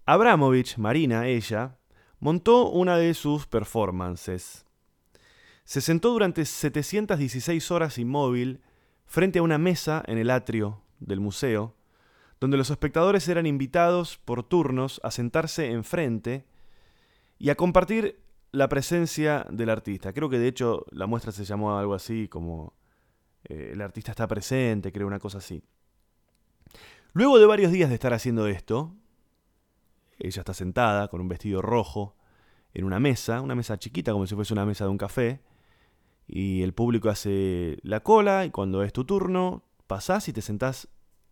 Abramovich, 0.05 0.77
Marina, 0.77 1.27
ella, 1.27 1.77
montó 2.19 2.69
una 2.69 2.95
de 2.95 3.13
sus 3.13 3.45
performances. 3.45 4.65
Se 5.65 5.81
sentó 5.81 6.11
durante 6.11 6.45
716 6.45 7.71
horas 7.71 7.97
inmóvil 7.97 8.61
frente 9.05 9.39
a 9.39 9.43
una 9.43 9.57
mesa 9.57 10.03
en 10.07 10.17
el 10.17 10.29
atrio 10.29 10.81
del 10.99 11.19
museo, 11.19 11.75
donde 12.39 12.57
los 12.57 12.69
espectadores 12.69 13.27
eran 13.27 13.45
invitados 13.45 14.17
por 14.17 14.43
turnos 14.43 14.99
a 15.03 15.11
sentarse 15.11 15.71
enfrente 15.71 16.45
y 17.37 17.49
a 17.49 17.55
compartir 17.55 18.19
la 18.51 18.69
presencia 18.69 19.45
del 19.49 19.69
artista. 19.69 20.13
Creo 20.13 20.29
que 20.29 20.39
de 20.39 20.47
hecho 20.47 20.85
la 20.91 21.07
muestra 21.07 21.31
se 21.31 21.45
llamó 21.45 21.77
algo 21.77 21.93
así 21.93 22.27
como 22.27 22.73
eh, 23.45 23.71
el 23.73 23.81
artista 23.81 24.11
está 24.11 24.27
presente, 24.27 24.91
creo 24.91 25.07
una 25.07 25.19
cosa 25.19 25.39
así. 25.39 25.63
Luego 27.13 27.39
de 27.39 27.45
varios 27.45 27.71
días 27.71 27.89
de 27.89 27.95
estar 27.95 28.13
haciendo 28.13 28.47
esto, 28.47 28.93
ella 30.19 30.41
está 30.41 30.53
sentada 30.53 31.07
con 31.07 31.21
un 31.21 31.27
vestido 31.27 31.61
rojo 31.61 32.15
en 32.73 32.85
una 32.85 32.99
mesa, 32.99 33.41
una 33.41 33.55
mesa 33.55 33.77
chiquita 33.77 34.11
como 34.11 34.27
si 34.27 34.35
fuese 34.35 34.53
una 34.53 34.65
mesa 34.65 34.85
de 34.85 34.91
un 34.91 34.97
café, 34.97 35.41
y 36.27 36.63
el 36.63 36.73
público 36.73 37.09
hace 37.09 37.77
la 37.83 38.01
cola 38.01 38.45
y 38.45 38.51
cuando 38.51 38.83
es 38.83 38.93
tu 38.93 39.05
turno, 39.05 39.63
pasás 39.87 40.27
y 40.27 40.33
te 40.33 40.41
sentás 40.41 40.87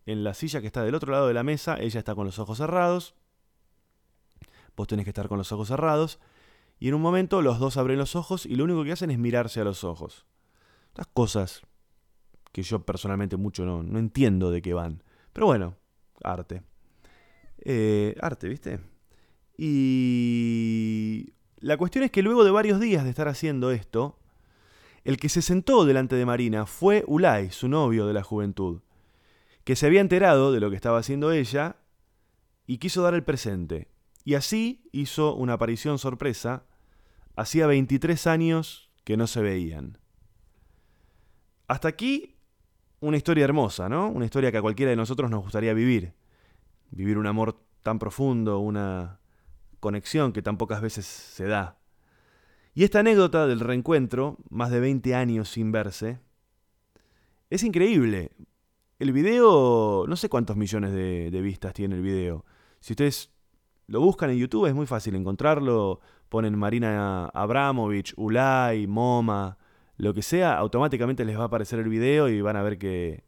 en 0.05 0.23
la 0.23 0.33
silla 0.33 0.61
que 0.61 0.67
está 0.67 0.83
del 0.83 0.95
otro 0.95 1.11
lado 1.11 1.27
de 1.27 1.33
la 1.33 1.43
mesa, 1.43 1.77
ella 1.79 1.99
está 1.99 2.15
con 2.15 2.25
los 2.25 2.39
ojos 2.39 2.57
cerrados, 2.57 3.15
vos 4.75 4.87
tenés 4.87 5.05
que 5.05 5.11
estar 5.11 5.27
con 5.27 5.37
los 5.37 5.51
ojos 5.51 5.69
cerrados, 5.69 6.19
y 6.79 6.89
en 6.89 6.95
un 6.95 7.01
momento 7.01 7.41
los 7.41 7.59
dos 7.59 7.77
abren 7.77 7.97
los 7.97 8.15
ojos 8.15 8.45
y 8.45 8.55
lo 8.55 8.65
único 8.65 8.83
que 8.83 8.91
hacen 8.91 9.09
es 9.11 9.17
mirarse 9.17 9.61
a 9.61 9.63
los 9.63 9.83
ojos. 9.83 10.25
Estas 10.89 11.07
cosas 11.07 11.61
que 12.51 12.61
yo 12.61 12.85
personalmente 12.85 13.37
mucho 13.37 13.65
no, 13.65 13.83
no 13.83 13.99
entiendo 13.99 14.51
de 14.51 14.61
qué 14.61 14.73
van. 14.73 15.01
Pero 15.31 15.47
bueno, 15.47 15.77
arte. 16.23 16.61
Eh, 17.59 18.15
arte, 18.21 18.49
¿viste? 18.49 18.79
Y 19.57 21.33
la 21.57 21.77
cuestión 21.77 22.03
es 22.03 22.11
que 22.11 22.21
luego 22.21 22.43
de 22.43 22.51
varios 22.51 22.79
días 22.79 23.03
de 23.03 23.09
estar 23.09 23.27
haciendo 23.27 23.71
esto, 23.71 24.19
el 25.03 25.17
que 25.17 25.29
se 25.29 25.41
sentó 25.41 25.85
delante 25.85 26.15
de 26.15 26.25
Marina 26.25 26.65
fue 26.65 27.03
Ulay, 27.07 27.51
su 27.51 27.67
novio 27.67 28.07
de 28.07 28.13
la 28.13 28.23
juventud, 28.23 28.81
que 29.63 29.75
se 29.75 29.85
había 29.85 30.01
enterado 30.01 30.51
de 30.51 30.59
lo 30.59 30.69
que 30.69 30.75
estaba 30.75 30.99
haciendo 30.99 31.31
ella 31.31 31.77
y 32.67 32.77
quiso 32.77 33.01
dar 33.01 33.13
el 33.13 33.23
presente. 33.23 33.89
Y 34.25 34.35
así 34.35 34.87
hizo 34.91 35.35
una 35.35 35.53
aparición 35.53 35.99
sorpresa. 35.99 36.63
Hacía 37.35 37.67
23 37.67 38.27
años 38.27 38.89
que 39.03 39.17
no 39.17 39.27
se 39.27 39.41
veían. 39.41 39.97
Hasta 41.67 41.87
aquí 41.87 42.35
una 42.99 43.17
historia 43.17 43.43
hermosa, 43.43 43.89
¿no? 43.89 44.09
Una 44.09 44.25
historia 44.25 44.51
que 44.51 44.57
a 44.57 44.61
cualquiera 44.61 44.91
de 44.91 44.95
nosotros 44.95 45.29
nos 45.29 45.43
gustaría 45.43 45.73
vivir 45.73 46.13
vivir 46.93 47.17
un 47.17 47.27
amor 47.27 47.59
tan 47.81 47.99
profundo, 47.99 48.59
una 48.59 49.19
conexión 49.79 50.31
que 50.31 50.41
tan 50.41 50.57
pocas 50.57 50.81
veces 50.81 51.05
se 51.05 51.45
da. 51.45 51.77
Y 52.75 52.83
esta 52.83 52.99
anécdota 52.99 53.45
del 53.45 53.59
reencuentro, 53.59 54.37
más 54.49 54.71
de 54.71 54.79
20 54.79 55.13
años 55.13 55.49
sin 55.49 55.71
verse, 55.71 56.19
es 57.49 57.63
increíble. 57.63 58.31
El 58.97 59.11
video, 59.11 60.05
no 60.07 60.15
sé 60.15 60.27
cuántos 60.27 60.57
millones 60.57 60.91
de, 60.91 61.41
vistas 61.41 61.73
tiene 61.73 61.95
el 61.95 62.01
video. 62.01 62.45
Si 62.79 62.93
ustedes 62.93 63.31
lo 63.85 64.01
buscan 64.01 64.31
en 64.31 64.37
YouTube 64.37 64.65
es 64.65 64.73
muy 64.73 64.87
fácil 64.87 65.15
encontrarlo. 65.15 65.99
Ponen 66.29 66.57
Marina 66.57 67.25
Abramovich, 67.27 68.13
Ulay, 68.17 68.87
MoMA, 68.87 69.57
lo 69.97 70.15
que 70.15 70.23
sea, 70.23 70.57
automáticamente 70.57 71.25
les 71.25 71.37
va 71.37 71.43
a 71.43 71.45
aparecer 71.45 71.77
el 71.79 71.89
video 71.89 72.27
y 72.27 72.41
van 72.41 72.55
a 72.55 72.63
ver 72.63 72.79
que, 72.79 73.23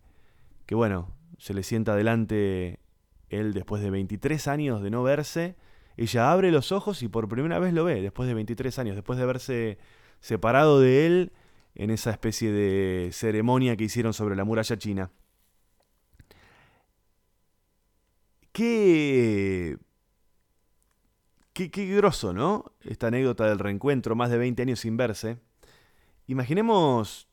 que 0.66 0.74
bueno, 0.74 1.14
se 1.38 1.54
le 1.54 1.62
sienta 1.62 1.94
adelante 1.94 2.80
él, 3.30 3.54
después 3.54 3.84
de 3.84 3.92
23 3.92 4.48
años 4.48 4.82
de 4.82 4.90
no 4.90 5.04
verse, 5.04 5.56
ella 5.98 6.32
abre 6.32 6.52
los 6.52 6.72
ojos 6.72 7.02
y 7.04 7.08
por 7.08 7.28
primera 7.28 7.60
vez 7.60 7.74
lo 7.74 7.86
ve, 7.86 8.02
después 8.02 8.28
de 8.28 8.34
23 8.34 8.80
años, 8.80 8.96
después 8.96 9.18
de 9.18 9.24
haberse 9.24 9.78
separado 10.20 10.80
de 10.80 11.06
él 11.06 11.32
en 11.76 11.90
esa 11.90 12.12
especie 12.12 12.52
de 12.52 13.10
ceremonia 13.12 13.76
que 13.76 13.86
hicieron 13.86 14.14
sobre 14.14 14.36
la 14.36 14.44
muralla 14.44 14.78
china. 14.78 15.12
Qué, 18.52 19.78
qué, 21.54 21.70
qué 21.70 21.86
groso, 21.96 22.34
¿no? 22.34 22.72
Esta 22.82 23.08
anécdota 23.08 23.48
del 23.48 23.60
reencuentro, 23.60 24.16
más 24.16 24.30
de 24.30 24.38
20 24.38 24.62
años 24.62 24.80
sin 24.80 24.96
verse. 24.96 25.40
Imaginemos 26.28 27.28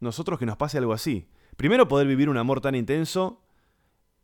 nosotros 0.00 0.38
que 0.38 0.46
nos 0.46 0.56
pase 0.56 0.78
algo 0.78 0.92
así. 0.92 1.28
Primero 1.56 1.88
poder 1.88 2.06
vivir 2.06 2.28
un 2.28 2.36
amor 2.36 2.60
tan 2.60 2.74
intenso 2.74 3.40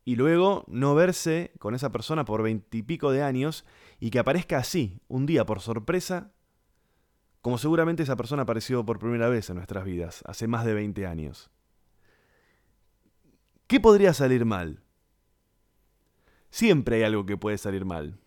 y 0.05 0.17
luego 0.17 0.65
no 0.69 0.95
verse 0.95 1.53
con 1.59 1.75
esa 1.75 1.91
persona 1.91 2.25
por 2.25 2.43
veintipico 2.43 3.11
de 3.11 3.23
años 3.23 3.65
y 4.01 4.11
que 4.11 4.19
aparezca 4.19 4.59
así, 4.59 5.01
un 5.09 5.27
día 5.27 5.47
por 5.47 5.61
sorpresa, 5.61 6.33
como 7.41 7.59
seguramente 7.59 8.03
esa 8.03 8.17
persona 8.17 8.43
apareció 8.43 8.85
por 8.85 8.99
primera 8.99 9.29
vez 9.29 9.49
en 9.51 9.57
nuestras 9.57 9.85
vidas, 9.85 10.23
hace 10.27 10.47
más 10.47 10.65
de 10.65 10.75
20 10.75 11.07
años. 11.07 11.51
¿Qué 13.67 13.81
podría 13.81 14.13
salir 14.13 14.45
mal? 14.45 14.83
Siempre 16.51 16.97
hay 16.97 17.03
algo 17.03 17.27
que 17.27 17.37
puede 17.37 17.59
salir 17.59 17.85
mal. 17.85 18.19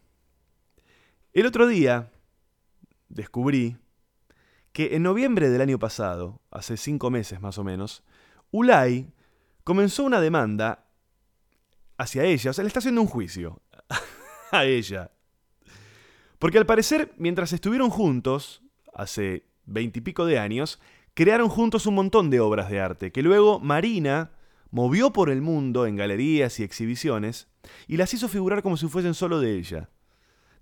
El 1.33 1.45
otro 1.45 1.67
día 1.67 2.11
descubrí 3.09 3.77
que 4.71 4.95
en 4.95 5.03
noviembre 5.03 5.49
del 5.49 5.61
año 5.61 5.79
pasado, 5.79 6.41
hace 6.51 6.77
cinco 6.77 7.09
meses 7.09 7.39
más 7.39 7.57
o 7.57 7.63
menos, 7.63 8.03
Ulay 8.51 9.13
comenzó 9.63 10.03
una 10.03 10.19
demanda 10.19 10.86
hacia 11.97 12.23
ella. 12.23 12.51
O 12.51 12.53
sea, 12.53 12.63
le 12.63 12.67
está 12.67 12.79
haciendo 12.79 13.01
un 13.01 13.07
juicio 13.07 13.61
a 14.51 14.65
ella. 14.65 15.11
Porque 16.39 16.57
al 16.57 16.65
parecer, 16.65 17.13
mientras 17.17 17.53
estuvieron 17.53 17.89
juntos, 17.89 18.61
hace 18.93 19.45
veintipico 19.65 20.25
de 20.25 20.39
años, 20.39 20.79
crearon 21.13 21.49
juntos 21.49 21.85
un 21.87 21.95
montón 21.95 22.29
de 22.29 22.39
obras 22.39 22.69
de 22.69 22.79
arte, 22.79 23.11
que 23.11 23.23
luego 23.23 23.59
Marina 23.59 24.31
movió 24.69 25.11
por 25.11 25.29
el 25.29 25.41
mundo 25.41 25.85
en 25.85 25.95
galerías 25.95 26.59
y 26.59 26.63
exhibiciones 26.63 27.47
y 27.87 27.97
las 27.97 28.13
hizo 28.13 28.27
figurar 28.27 28.61
como 28.61 28.77
si 28.77 28.87
fuesen 28.87 29.13
solo 29.13 29.39
de 29.39 29.55
ella, 29.55 29.89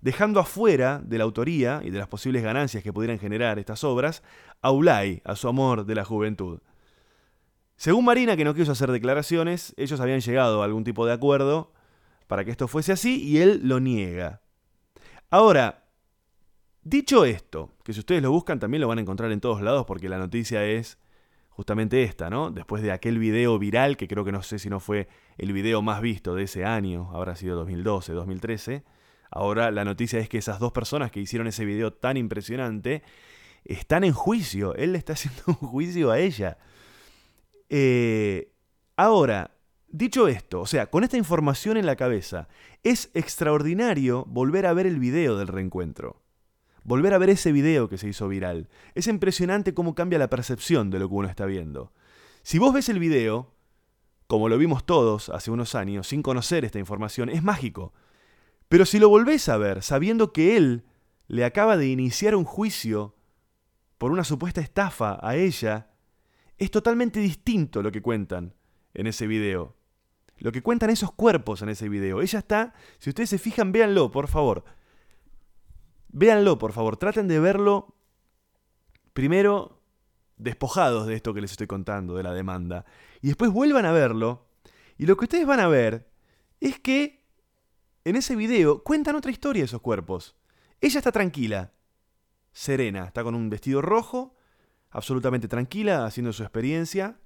dejando 0.00 0.40
afuera 0.40 1.02
de 1.04 1.18
la 1.18 1.24
autoría 1.24 1.82
y 1.84 1.90
de 1.90 1.98
las 1.98 2.08
posibles 2.08 2.42
ganancias 2.42 2.82
que 2.82 2.92
pudieran 2.92 3.18
generar 3.18 3.58
estas 3.58 3.84
obras 3.84 4.22
a 4.62 4.70
Ulay, 4.70 5.20
a 5.24 5.36
su 5.36 5.48
amor 5.48 5.84
de 5.84 5.94
la 5.94 6.04
juventud. 6.04 6.60
Según 7.76 8.06
Marina, 8.06 8.36
que 8.36 8.44
no 8.44 8.54
quiso 8.54 8.72
hacer 8.72 8.90
declaraciones, 8.90 9.74
ellos 9.76 10.00
habían 10.00 10.20
llegado 10.20 10.62
a 10.62 10.64
algún 10.64 10.84
tipo 10.84 11.04
de 11.06 11.12
acuerdo 11.12 11.72
para 12.26 12.44
que 12.44 12.50
esto 12.50 12.68
fuese 12.68 12.92
así 12.92 13.22
y 13.22 13.38
él 13.38 13.60
lo 13.64 13.80
niega. 13.80 14.40
Ahora, 15.30 15.84
dicho 16.82 17.24
esto, 17.24 17.74
que 17.84 17.92
si 17.92 18.00
ustedes 18.00 18.22
lo 18.22 18.32
buscan 18.32 18.58
también 18.58 18.80
lo 18.80 18.88
van 18.88 18.98
a 18.98 19.02
encontrar 19.02 19.30
en 19.30 19.40
todos 19.40 19.60
lados 19.60 19.84
porque 19.86 20.08
la 20.08 20.18
noticia 20.18 20.64
es 20.64 20.98
justamente 21.50 22.02
esta, 22.02 22.30
¿no? 22.30 22.50
Después 22.50 22.82
de 22.82 22.92
aquel 22.92 23.18
video 23.18 23.58
viral, 23.58 23.96
que 23.96 24.08
creo 24.08 24.24
que 24.24 24.32
no 24.32 24.42
sé 24.42 24.58
si 24.58 24.70
no 24.70 24.80
fue 24.80 25.08
el 25.36 25.52
video 25.52 25.82
más 25.82 26.00
visto 26.00 26.34
de 26.34 26.44
ese 26.44 26.64
año, 26.64 27.10
habrá 27.12 27.36
sido 27.36 27.56
2012, 27.56 28.12
2013, 28.12 28.84
ahora 29.30 29.70
la 29.70 29.84
noticia 29.84 30.18
es 30.18 30.28
que 30.28 30.38
esas 30.38 30.60
dos 30.60 30.72
personas 30.72 31.10
que 31.10 31.20
hicieron 31.20 31.46
ese 31.46 31.64
video 31.64 31.92
tan 31.92 32.16
impresionante 32.16 33.02
están 33.64 34.04
en 34.04 34.12
juicio, 34.12 34.74
él 34.74 34.92
le 34.92 34.98
está 34.98 35.12
haciendo 35.12 35.42
un 35.46 35.54
juicio 35.68 36.10
a 36.10 36.18
ella. 36.18 36.56
Eh, 37.68 38.52
ahora, 38.96 39.56
dicho 39.88 40.28
esto, 40.28 40.60
o 40.60 40.66
sea, 40.66 40.90
con 40.90 41.04
esta 41.04 41.16
información 41.16 41.76
en 41.76 41.86
la 41.86 41.96
cabeza, 41.96 42.48
es 42.82 43.10
extraordinario 43.14 44.24
volver 44.26 44.66
a 44.66 44.72
ver 44.72 44.86
el 44.86 44.98
video 44.98 45.36
del 45.36 45.48
reencuentro 45.48 46.22
volver 46.86 47.14
a 47.14 47.18
ver 47.18 47.30
ese 47.30 47.52
video 47.52 47.88
que 47.88 47.98
se 47.98 48.08
hizo 48.08 48.28
viral. 48.28 48.68
Es 48.94 49.08
impresionante 49.08 49.74
cómo 49.74 49.94
cambia 49.94 50.18
la 50.18 50.30
percepción 50.30 50.90
de 50.90 51.00
lo 51.00 51.08
que 51.08 51.14
uno 51.14 51.28
está 51.28 51.44
viendo. 51.44 51.92
Si 52.42 52.58
vos 52.58 52.72
ves 52.72 52.88
el 52.88 53.00
video, 53.00 53.52
como 54.28 54.48
lo 54.48 54.56
vimos 54.56 54.86
todos 54.86 55.28
hace 55.30 55.50
unos 55.50 55.74
años, 55.74 56.06
sin 56.06 56.22
conocer 56.22 56.64
esta 56.64 56.78
información, 56.78 57.28
es 57.28 57.42
mágico. 57.42 57.92
Pero 58.68 58.86
si 58.86 58.98
lo 58.98 59.08
volvés 59.08 59.48
a 59.48 59.56
ver 59.56 59.82
sabiendo 59.82 60.32
que 60.32 60.56
él 60.56 60.84
le 61.26 61.44
acaba 61.44 61.76
de 61.76 61.88
iniciar 61.88 62.36
un 62.36 62.44
juicio 62.44 63.16
por 63.98 64.12
una 64.12 64.22
supuesta 64.22 64.60
estafa 64.60 65.18
a 65.20 65.34
ella, 65.34 65.90
es 66.58 66.70
totalmente 66.70 67.20
distinto 67.20 67.82
lo 67.82 67.92
que 67.92 68.02
cuentan 68.02 68.54
en 68.94 69.06
ese 69.06 69.26
video. 69.26 69.76
Lo 70.38 70.52
que 70.52 70.62
cuentan 70.62 70.90
esos 70.90 71.12
cuerpos 71.12 71.62
en 71.62 71.70
ese 71.70 71.88
video. 71.88 72.20
Ella 72.20 72.38
está, 72.38 72.74
si 72.98 73.10
ustedes 73.10 73.30
se 73.30 73.38
fijan, 73.38 73.72
véanlo, 73.72 74.10
por 74.10 74.28
favor. 74.28 74.64
Véanlo, 76.08 76.58
por 76.58 76.72
favor, 76.72 76.96
traten 76.96 77.28
de 77.28 77.40
verlo 77.40 77.94
primero 79.12 79.82
despojados 80.36 81.06
de 81.06 81.14
esto 81.14 81.32
que 81.32 81.40
les 81.40 81.50
estoy 81.50 81.66
contando, 81.66 82.14
de 82.14 82.22
la 82.22 82.34
demanda, 82.34 82.84
y 83.22 83.28
después 83.28 83.50
vuelvan 83.50 83.86
a 83.86 83.92
verlo, 83.92 84.46
y 84.98 85.06
lo 85.06 85.16
que 85.16 85.24
ustedes 85.24 85.46
van 85.46 85.60
a 85.60 85.68
ver 85.68 86.10
es 86.60 86.78
que 86.78 87.24
en 88.04 88.16
ese 88.16 88.36
video 88.36 88.82
cuentan 88.82 89.16
otra 89.16 89.30
historia 89.30 89.62
de 89.62 89.66
esos 89.66 89.80
cuerpos. 89.80 90.36
Ella 90.80 90.98
está 90.98 91.12
tranquila, 91.12 91.72
serena, 92.52 93.06
está 93.06 93.24
con 93.24 93.34
un 93.34 93.48
vestido 93.48 93.80
rojo, 93.80 94.35
absolutamente 94.96 95.48
tranquila, 95.48 96.06
haciendo 96.06 96.32
su 96.32 96.42
experiencia, 96.42 97.18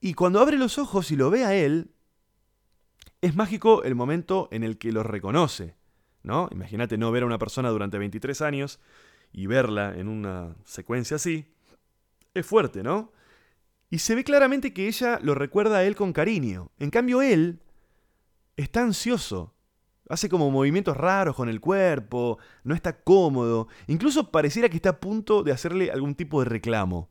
y 0.00 0.14
cuando 0.14 0.40
abre 0.40 0.56
los 0.56 0.78
ojos 0.78 1.10
y 1.10 1.16
lo 1.16 1.30
ve 1.30 1.44
a 1.44 1.54
él, 1.54 1.92
es 3.20 3.36
mágico 3.36 3.82
el 3.84 3.94
momento 3.94 4.48
en 4.50 4.64
el 4.64 4.78
que 4.78 4.92
lo 4.92 5.02
reconoce. 5.02 5.76
¿no? 6.22 6.48
Imagínate 6.50 6.98
no 6.98 7.10
ver 7.10 7.22
a 7.22 7.26
una 7.26 7.38
persona 7.38 7.70
durante 7.70 7.98
23 7.98 8.42
años 8.42 8.80
y 9.32 9.46
verla 9.46 9.94
en 9.96 10.08
una 10.08 10.56
secuencia 10.64 11.16
así. 11.16 11.46
Es 12.34 12.46
fuerte, 12.46 12.82
¿no? 12.82 13.12
Y 13.90 13.98
se 13.98 14.14
ve 14.14 14.22
claramente 14.22 14.72
que 14.72 14.86
ella 14.86 15.18
lo 15.22 15.34
recuerda 15.34 15.78
a 15.78 15.84
él 15.84 15.96
con 15.96 16.12
cariño. 16.12 16.70
En 16.78 16.90
cambio, 16.90 17.22
él 17.22 17.60
está 18.56 18.82
ansioso. 18.82 19.54
Hace 20.08 20.28
como 20.28 20.50
movimientos 20.50 20.96
raros 20.96 21.36
con 21.36 21.48
el 21.48 21.60
cuerpo, 21.60 22.38
no 22.64 22.74
está 22.74 23.00
cómodo. 23.02 23.68
Incluso 23.86 24.30
pareciera 24.30 24.68
que 24.68 24.76
está 24.76 24.90
a 24.90 25.00
punto 25.00 25.42
de 25.42 25.52
hacerle 25.52 25.90
algún 25.90 26.14
tipo 26.14 26.42
de 26.42 26.48
reclamo. 26.48 27.09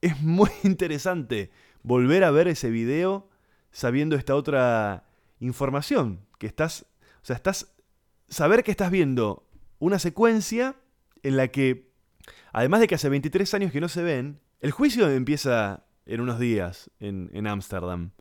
Es 0.00 0.20
muy 0.20 0.50
interesante 0.64 1.50
volver 1.82 2.24
a 2.24 2.30
ver 2.30 2.48
ese 2.48 2.70
video 2.70 3.28
sabiendo 3.70 4.16
esta 4.16 4.34
otra 4.34 5.04
información. 5.40 6.26
Que 6.38 6.46
estás. 6.46 6.86
O 7.22 7.26
sea, 7.28 7.36
estás 7.36 7.74
saber 8.28 8.62
que 8.62 8.70
estás 8.70 8.90
viendo 8.90 9.48
una 9.78 9.98
secuencia 9.98 10.76
en 11.22 11.36
la 11.36 11.48
que, 11.48 11.90
además 12.52 12.80
de 12.80 12.86
que 12.86 12.94
hace 12.94 13.08
23 13.08 13.54
años 13.54 13.72
que 13.72 13.80
no 13.80 13.88
se 13.88 14.02
ven, 14.02 14.40
el 14.60 14.70
juicio 14.70 15.08
empieza 15.10 15.84
en 16.06 16.20
unos 16.20 16.38
días 16.38 16.90
en 17.00 17.46
Ámsterdam. 17.46 18.12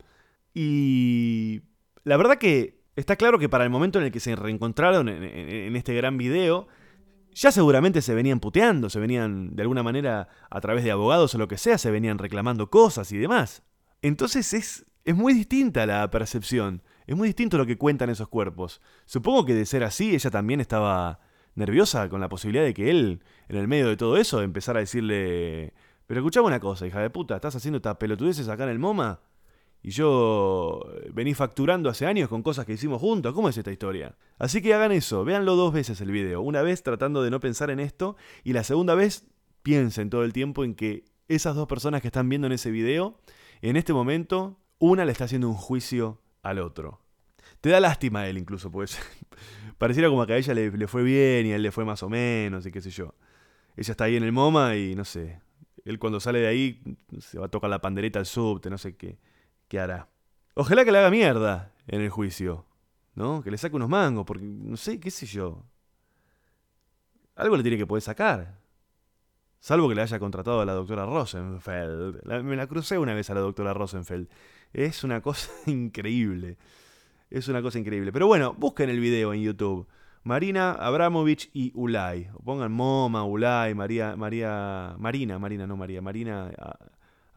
y 0.53 1.61
la 2.03 2.17
verdad 2.17 2.37
que 2.37 2.81
está 2.95 3.15
claro 3.15 3.39
que 3.39 3.49
para 3.49 3.63
el 3.63 3.69
momento 3.69 3.99
en 3.99 4.05
el 4.05 4.11
que 4.11 4.19
se 4.19 4.35
reencontraron 4.35 5.09
en, 5.09 5.23
en 5.23 5.75
este 5.75 5.93
gran 5.93 6.17
video, 6.17 6.67
ya 7.37 7.51
seguramente 7.51 8.01
se 8.01 8.15
venían 8.15 8.39
puteando, 8.39 8.89
se 8.89 8.99
venían 8.99 9.55
de 9.55 9.61
alguna 9.61 9.83
manera 9.83 10.27
a 10.49 10.59
través 10.59 10.83
de 10.83 10.89
abogados 10.89 11.35
o 11.35 11.37
lo 11.37 11.47
que 11.47 11.59
sea, 11.59 11.77
se 11.77 11.91
venían 11.91 12.17
reclamando 12.17 12.71
cosas 12.71 13.11
y 13.11 13.17
demás. 13.17 13.61
Entonces 14.01 14.53
es, 14.53 14.85
es 15.05 15.15
muy 15.15 15.33
distinta 15.33 15.85
la 15.85 16.09
percepción. 16.09 16.81
Es 17.05 17.15
muy 17.15 17.27
distinto 17.27 17.59
lo 17.59 17.67
que 17.67 17.77
cuentan 17.77 18.09
esos 18.09 18.27
cuerpos. 18.27 18.81
Supongo 19.05 19.45
que 19.45 19.53
de 19.53 19.67
ser 19.67 19.83
así, 19.83 20.15
ella 20.15 20.31
también 20.31 20.61
estaba 20.61 21.19
nerviosa 21.53 22.09
con 22.09 22.21
la 22.21 22.27
posibilidad 22.27 22.63
de 22.63 22.73
que 22.73 22.89
él, 22.89 23.23
en 23.49 23.57
el 23.57 23.67
medio 23.67 23.87
de 23.87 23.97
todo 23.97 24.17
eso, 24.17 24.41
empezara 24.41 24.79
a 24.79 24.81
decirle, 24.81 25.75
pero 26.07 26.21
escuchame 26.21 26.47
una 26.47 26.59
cosa, 26.59 26.87
hija 26.87 27.01
de 27.01 27.11
puta, 27.11 27.35
¿estás 27.35 27.55
haciendo 27.55 27.77
estas 27.77 27.97
pelotudeces 27.97 28.49
acá 28.49 28.63
en 28.63 28.71
el 28.71 28.79
MoMA? 28.79 29.19
Y 29.87 29.91
yo 29.91 30.81
eh, 30.97 31.11
vení 31.13 31.33
facturando 31.33 31.89
hace 31.89 32.05
años 32.05 32.27
con 32.27 32.43
cosas 32.43 32.65
que 32.65 32.73
hicimos 32.73 32.99
juntos. 32.99 33.33
¿Cómo 33.33 33.47
es 33.47 33.57
esta 33.57 33.71
historia? 33.71 34.17
Así 34.37 34.61
que 34.61 34.73
hagan 34.73 34.91
eso, 34.91 35.23
véanlo 35.23 35.55
dos 35.55 35.71
veces 35.71 36.01
el 36.01 36.11
video. 36.11 36.41
Una 36.41 36.61
vez 36.61 36.83
tratando 36.83 37.23
de 37.23 37.31
no 37.31 37.39
pensar 37.39 37.69
en 37.69 37.79
esto 37.79 38.17
y 38.43 38.51
la 38.51 38.65
segunda 38.65 38.95
vez 38.95 39.29
piensen 39.63 40.09
todo 40.09 40.25
el 40.25 40.33
tiempo 40.33 40.65
en 40.65 40.75
que 40.75 41.05
esas 41.29 41.55
dos 41.55 41.69
personas 41.69 42.01
que 42.01 42.09
están 42.09 42.27
viendo 42.27 42.47
en 42.47 42.51
ese 42.51 42.69
video, 42.69 43.17
en 43.61 43.77
este 43.77 43.93
momento, 43.93 44.59
una 44.77 45.05
le 45.05 45.13
está 45.13 45.23
haciendo 45.23 45.47
un 45.47 45.55
juicio 45.55 46.19
al 46.43 46.59
otro. 46.59 46.99
Te 47.61 47.69
da 47.69 47.79
lástima 47.79 48.23
a 48.23 48.27
él 48.27 48.37
incluso, 48.37 48.69
pues 48.69 48.99
pareciera 49.77 50.09
como 50.09 50.27
que 50.27 50.33
a 50.33 50.37
ella 50.37 50.53
le, 50.53 50.87
fue 50.89 51.01
bien 51.01 51.45
y 51.45 51.53
a 51.53 51.55
él 51.55 51.61
le 51.61 51.71
fue 51.71 51.85
más 51.85 52.03
o 52.03 52.09
menos 52.09 52.65
y 52.65 52.73
qué 52.73 52.81
sé 52.81 52.89
yo. 52.89 53.15
Ella 53.77 53.91
está 53.91 54.03
ahí 54.03 54.17
en 54.17 54.23
el 54.23 54.33
MoMA 54.33 54.75
y 54.75 54.95
no 54.95 55.05
sé, 55.05 55.39
él 55.85 55.97
cuando 55.97 56.19
sale 56.19 56.39
de 56.39 56.47
ahí 56.47 56.81
se 57.19 57.39
va 57.39 57.45
a 57.45 57.49
tocar 57.49 57.69
la 57.69 57.79
pandereta 57.79 58.19
al 58.19 58.25
subte, 58.25 58.69
no 58.69 58.77
sé 58.77 58.97
qué, 58.97 59.17
qué 59.67 59.79
hará. 59.79 60.09
Ojalá 60.55 60.85
que 60.85 60.91
le 60.91 60.97
haga 60.97 61.09
mierda 61.09 61.73
en 61.87 62.01
el 62.01 62.09
juicio, 62.09 62.65
¿no? 63.15 63.41
Que 63.43 63.51
le 63.51 63.57
saque 63.57 63.75
unos 63.75 63.89
mangos, 63.89 64.25
porque 64.25 64.43
no 64.43 64.77
sé, 64.77 64.99
qué 64.99 65.11
sé 65.11 65.25
yo. 65.25 65.63
Algo 67.35 67.55
le 67.55 67.63
tiene 67.63 67.77
que 67.77 67.85
poder 67.85 68.01
sacar. 68.01 68.59
Salvo 69.59 69.89
que 69.89 69.95
le 69.95 70.01
haya 70.01 70.19
contratado 70.19 70.61
a 70.61 70.65
la 70.65 70.73
doctora 70.73 71.05
Rosenfeld. 71.05 72.23
me 72.43 72.55
la 72.55 72.67
crucé 72.67 72.97
una 72.97 73.13
vez 73.13 73.29
a 73.29 73.33
la 73.33 73.41
doctora 73.41 73.73
Rosenfeld. 73.73 74.29
Es 74.73 75.03
una 75.03 75.21
cosa 75.21 75.51
increíble. 75.67 76.57
Es 77.29 77.47
una 77.47 77.61
cosa 77.61 77.79
increíble. 77.79 78.11
Pero 78.11 78.27
bueno, 78.27 78.53
busquen 78.53 78.89
el 78.89 78.99
video 78.99 79.33
en 79.33 79.41
YouTube. 79.41 79.87
Marina 80.23 80.71
Abramovich 80.71 81.49
y 81.53 81.71
Ulay. 81.75 82.29
pongan 82.43 82.71
Moma, 82.71 83.23
Ulay, 83.23 83.73
María, 83.75 84.15
María, 84.15 84.95
Marina, 84.97 85.39
Marina, 85.39 85.67
no 85.67 85.77
María, 85.77 86.01
Marina 86.01 86.51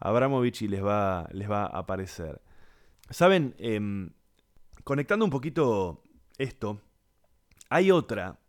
Abramovich 0.01 0.63
y 0.63 0.67
les 0.67 0.83
va, 0.83 1.27
les 1.31 1.49
va 1.49 1.63
a 1.63 1.79
aparecer. 1.79 2.41
Saben, 3.09 3.55
em, 3.59 4.11
conectando 4.83 5.25
un 5.25 5.31
poquito 5.31 6.03
esto, 6.37 6.81
hay 7.69 7.91
otra, 7.91 8.39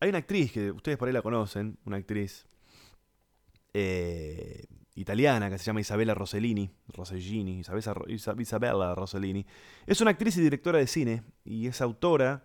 hay 0.00 0.08
una 0.08 0.18
actriz 0.18 0.52
que 0.52 0.70
ustedes 0.72 0.98
por 0.98 1.08
ahí 1.08 1.14
la 1.14 1.22
conocen, 1.22 1.78
una 1.84 1.98
actriz 1.98 2.46
eh, 3.72 4.64
italiana 4.94 5.50
que 5.50 5.58
se 5.58 5.64
llama 5.64 5.80
Isabella 5.80 6.14
Rossellini, 6.14 6.70
Rossellini, 6.88 7.60
Isabella 7.60 8.94
Rossellini. 8.94 9.46
Es 9.86 10.00
una 10.00 10.12
actriz 10.12 10.36
y 10.36 10.40
directora 10.40 10.78
de 10.78 10.86
cine 10.86 11.22
y 11.44 11.66
es 11.66 11.80
autora 11.80 12.44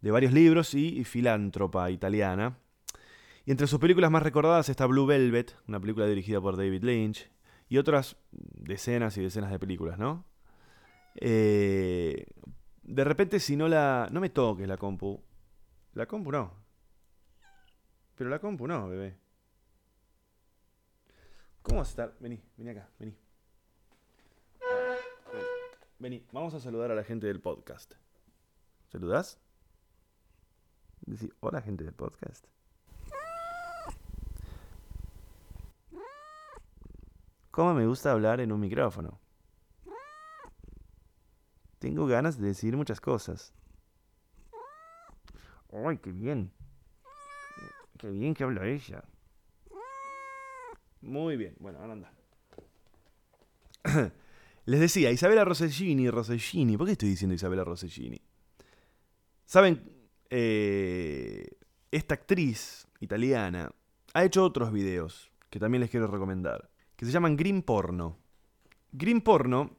de 0.00 0.10
varios 0.10 0.32
libros 0.32 0.74
y, 0.74 1.04
filántropa 1.04 1.90
italiana. 1.90 2.58
Y 3.44 3.50
entre 3.50 3.66
sus 3.66 3.78
películas 3.78 4.10
más 4.10 4.22
recordadas 4.22 4.68
está 4.68 4.86
Blue 4.86 5.06
Velvet, 5.06 5.56
una 5.68 5.80
película 5.80 6.06
dirigida 6.06 6.40
por 6.40 6.56
David 6.56 6.82
Lynch, 6.82 7.30
y 7.72 7.78
otras 7.78 8.18
decenas 8.30 9.16
y 9.16 9.22
decenas 9.22 9.50
de 9.50 9.58
películas, 9.58 9.98
¿no? 9.98 10.26
Eh, 11.14 12.26
de 12.82 13.04
repente, 13.04 13.40
si 13.40 13.56
no 13.56 13.66
la. 13.66 14.08
No 14.12 14.20
me 14.20 14.28
toques 14.28 14.68
la 14.68 14.76
compu. 14.76 15.24
La 15.94 16.04
compu 16.04 16.30
no. 16.30 16.52
Pero 18.14 18.28
la 18.28 18.40
compu 18.40 18.66
no, 18.66 18.90
bebé. 18.90 19.16
¿Cómo 21.62 21.78
vas 21.78 21.88
a 21.88 21.92
estar? 21.92 22.16
Vení, 22.20 22.42
vení 22.58 22.70
acá, 22.72 22.90
vení. 22.98 23.16
Vení, 25.98 26.26
vamos 26.30 26.52
a 26.52 26.60
saludar 26.60 26.90
a 26.90 26.94
la 26.94 27.04
gente 27.04 27.26
del 27.26 27.40
podcast. 27.40 27.94
¿Saludás? 28.88 29.40
Decí, 31.06 31.32
hola 31.40 31.62
gente 31.62 31.84
del 31.84 31.94
podcast. 31.94 32.46
¿Cómo 37.52 37.74
me 37.74 37.86
gusta 37.86 38.10
hablar 38.10 38.40
en 38.40 38.50
un 38.50 38.58
micrófono? 38.58 39.20
tengo 41.78 42.06
ganas 42.06 42.38
de 42.38 42.46
decir 42.46 42.76
muchas 42.76 43.00
cosas. 43.00 43.52
¡Ay, 45.72 45.98
qué 45.98 46.12
bien! 46.12 46.52
¡Qué 47.98 48.08
bien 48.08 48.34
que 48.34 48.44
habla 48.44 48.66
ella! 48.68 49.02
Muy 51.00 51.36
bien, 51.36 51.56
bueno, 51.58 51.80
ahora 51.80 51.92
anda. 51.94 52.12
Les 54.66 54.78
decía, 54.78 55.10
Isabella 55.10 55.44
Rossellini, 55.44 56.08
Rossellini, 56.08 56.76
¿por 56.76 56.86
qué 56.86 56.92
estoy 56.92 57.08
diciendo 57.08 57.34
Isabella 57.34 57.64
Rossellini? 57.64 58.22
Saben, 59.44 60.08
eh, 60.30 61.48
esta 61.90 62.14
actriz 62.14 62.86
italiana 63.00 63.74
ha 64.14 64.24
hecho 64.24 64.44
otros 64.44 64.72
videos 64.72 65.32
que 65.50 65.58
también 65.58 65.80
les 65.80 65.90
quiero 65.90 66.06
recomendar, 66.06 66.70
que 67.02 67.06
se 67.06 67.12
llaman 67.12 67.36
Green 67.36 67.62
Porno. 67.62 68.16
Green 68.92 69.22
Porno 69.22 69.76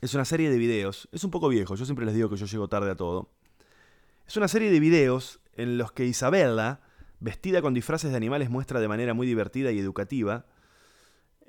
es 0.00 0.14
una 0.14 0.24
serie 0.24 0.48
de 0.48 0.58
videos, 0.58 1.08
es 1.10 1.24
un 1.24 1.32
poco 1.32 1.48
viejo, 1.48 1.74
yo 1.74 1.84
siempre 1.84 2.06
les 2.06 2.14
digo 2.14 2.30
que 2.30 2.36
yo 2.36 2.46
llego 2.46 2.68
tarde 2.68 2.92
a 2.92 2.94
todo. 2.94 3.32
Es 4.24 4.36
una 4.36 4.46
serie 4.46 4.70
de 4.70 4.78
videos 4.78 5.40
en 5.54 5.76
los 5.76 5.90
que 5.90 6.04
Isabella, 6.04 6.82
vestida 7.18 7.62
con 7.62 7.74
disfraces 7.74 8.12
de 8.12 8.16
animales, 8.16 8.48
muestra 8.48 8.78
de 8.78 8.86
manera 8.86 9.12
muy 9.12 9.26
divertida 9.26 9.72
y 9.72 9.80
educativa. 9.80 10.46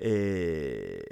Eh, 0.00 1.04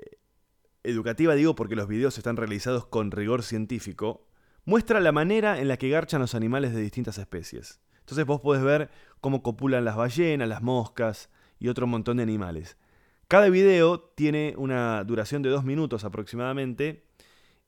educativa 0.82 1.36
digo 1.36 1.54
porque 1.54 1.76
los 1.76 1.86
videos 1.86 2.18
están 2.18 2.36
realizados 2.36 2.86
con 2.86 3.12
rigor 3.12 3.44
científico. 3.44 4.26
Muestra 4.64 4.98
la 4.98 5.12
manera 5.12 5.60
en 5.60 5.68
la 5.68 5.76
que 5.76 5.90
garchan 5.90 6.20
los 6.20 6.34
animales 6.34 6.74
de 6.74 6.80
distintas 6.80 7.18
especies. 7.18 7.80
Entonces 8.00 8.26
vos 8.26 8.40
podés 8.40 8.64
ver 8.64 8.90
cómo 9.20 9.44
copulan 9.44 9.84
las 9.84 9.94
ballenas, 9.94 10.48
las 10.48 10.60
moscas 10.60 11.30
y 11.60 11.68
otro 11.68 11.86
montón 11.86 12.16
de 12.16 12.24
animales. 12.24 12.76
Cada 13.28 13.48
video 13.48 14.00
tiene 14.00 14.54
una 14.56 15.02
duración 15.04 15.42
de 15.42 15.50
dos 15.50 15.64
minutos 15.64 16.04
aproximadamente 16.04 17.04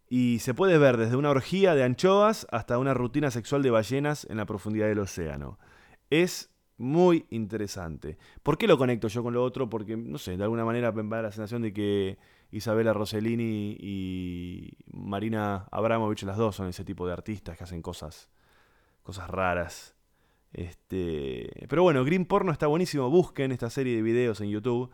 y 0.09 0.38
se 0.40 0.55
puede 0.55 0.79
ver 0.79 0.97
desde 0.97 1.16
una 1.16 1.31
orgía 1.31 1.75
de 1.75 1.83
anchoas 1.83 2.47
hasta 2.51 2.79
una 2.79 2.95
rutina 2.95 3.31
sexual 3.31 3.62
de 3.62 3.71
ballenas 3.71 4.27
en 4.31 4.37
la 4.37 4.47
profundidad 4.47 4.87
del 4.87 4.99
océano. 4.99 5.59
Es 6.11 6.51
muy 6.79 7.27
interesante. 7.31 8.19
¿Por 8.42 8.59
qué 8.59 8.66
lo 8.66 8.79
conecto 8.79 9.09
yo 9.09 9.23
con 9.23 9.35
lo 9.35 9.42
otro? 9.42 9.69
Porque, 9.69 9.97
no 9.97 10.19
sé, 10.19 10.37
de 10.37 10.42
alguna 10.45 10.64
manera 10.64 10.92
me 10.92 11.03
da 11.16 11.23
la 11.23 11.33
sensación 11.33 11.62
de 11.62 11.73
que 11.73 12.19
Isabela 12.51 12.92
Rossellini 12.92 13.77
y 13.81 14.73
Marina 14.92 15.66
Abramovich, 15.71 16.23
las 16.25 16.37
dos, 16.37 16.55
son 16.57 16.69
ese 16.69 16.85
tipo 16.85 17.07
de 17.07 17.14
artistas 17.14 17.57
que 17.57 17.64
hacen 17.64 17.83
cosas, 17.83 18.29
cosas 19.03 19.29
raras. 19.31 19.95
Este, 20.53 21.66
pero 21.69 21.83
bueno, 21.83 22.05
Green 22.05 22.27
Porno 22.27 22.53
está 22.53 22.66
buenísimo. 22.66 23.11
Busquen 23.11 23.53
esta 23.53 23.71
serie 23.71 23.97
de 23.97 24.03
videos 24.03 24.40
en 24.40 24.51
YouTube. 24.51 24.90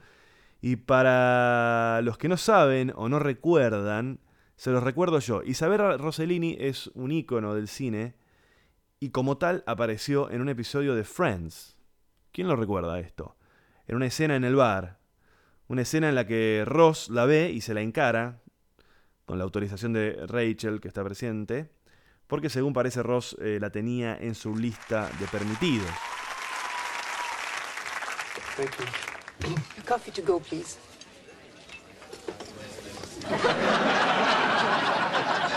Y 0.65 0.77
para 0.77 2.01
los 2.03 2.17
que 2.17 2.29
no 2.29 2.37
saben 2.37 2.93
o 2.95 3.09
no 3.09 3.19
recuerdan, 3.19 4.21
se 4.55 4.71
los 4.71 4.81
recuerdo 4.81 5.19
yo. 5.19 5.43
Isabella 5.43 5.97
Rossellini 5.97 6.57
es 6.59 6.87
un 6.95 7.11
ícono 7.11 7.53
del 7.57 7.67
cine 7.67 8.15
y 9.01 9.11
como 9.11 9.39
tal 9.39 9.65
apareció 9.67 10.31
en 10.31 10.41
un 10.41 10.49
episodio 10.49 10.95
de 10.95 11.03
Friends. 11.03 11.77
¿Quién 12.31 12.47
lo 12.47 12.55
recuerda 12.55 13.01
esto? 13.01 13.37
En 13.89 13.97
una 13.97 14.07
escena 14.07 14.37
en 14.37 14.45
el 14.45 14.55
bar. 14.55 15.01
Una 15.67 15.83
escena 15.83 16.09
en 16.09 16.15
la 16.15 16.29
que 16.29 16.63
Ross 16.65 17.09
la 17.11 17.27
ve 17.27 17.51
y 17.51 17.61
se 17.61 17.75
la 17.75 17.81
encara, 17.81 18.41
con 19.25 19.39
la 19.39 19.45
autorización 19.45 19.93
de 19.93 20.27
Rachel 20.29 20.81
que 20.81 20.87
está 20.87 21.03
presente, 21.03 21.73
porque 22.29 22.49
según 22.49 22.73
parece 22.73 23.03
Ross 23.03 23.37
eh, 23.41 23.59
la 23.61 23.71
tenía 23.71 24.17
en 24.17 24.37
su 24.37 24.55
lista 24.55 25.11
de 25.19 25.27
permitidos. 25.27 25.91
Coffee 29.85 30.11
to 30.13 30.23
go, 30.23 30.41
please. 30.41 30.79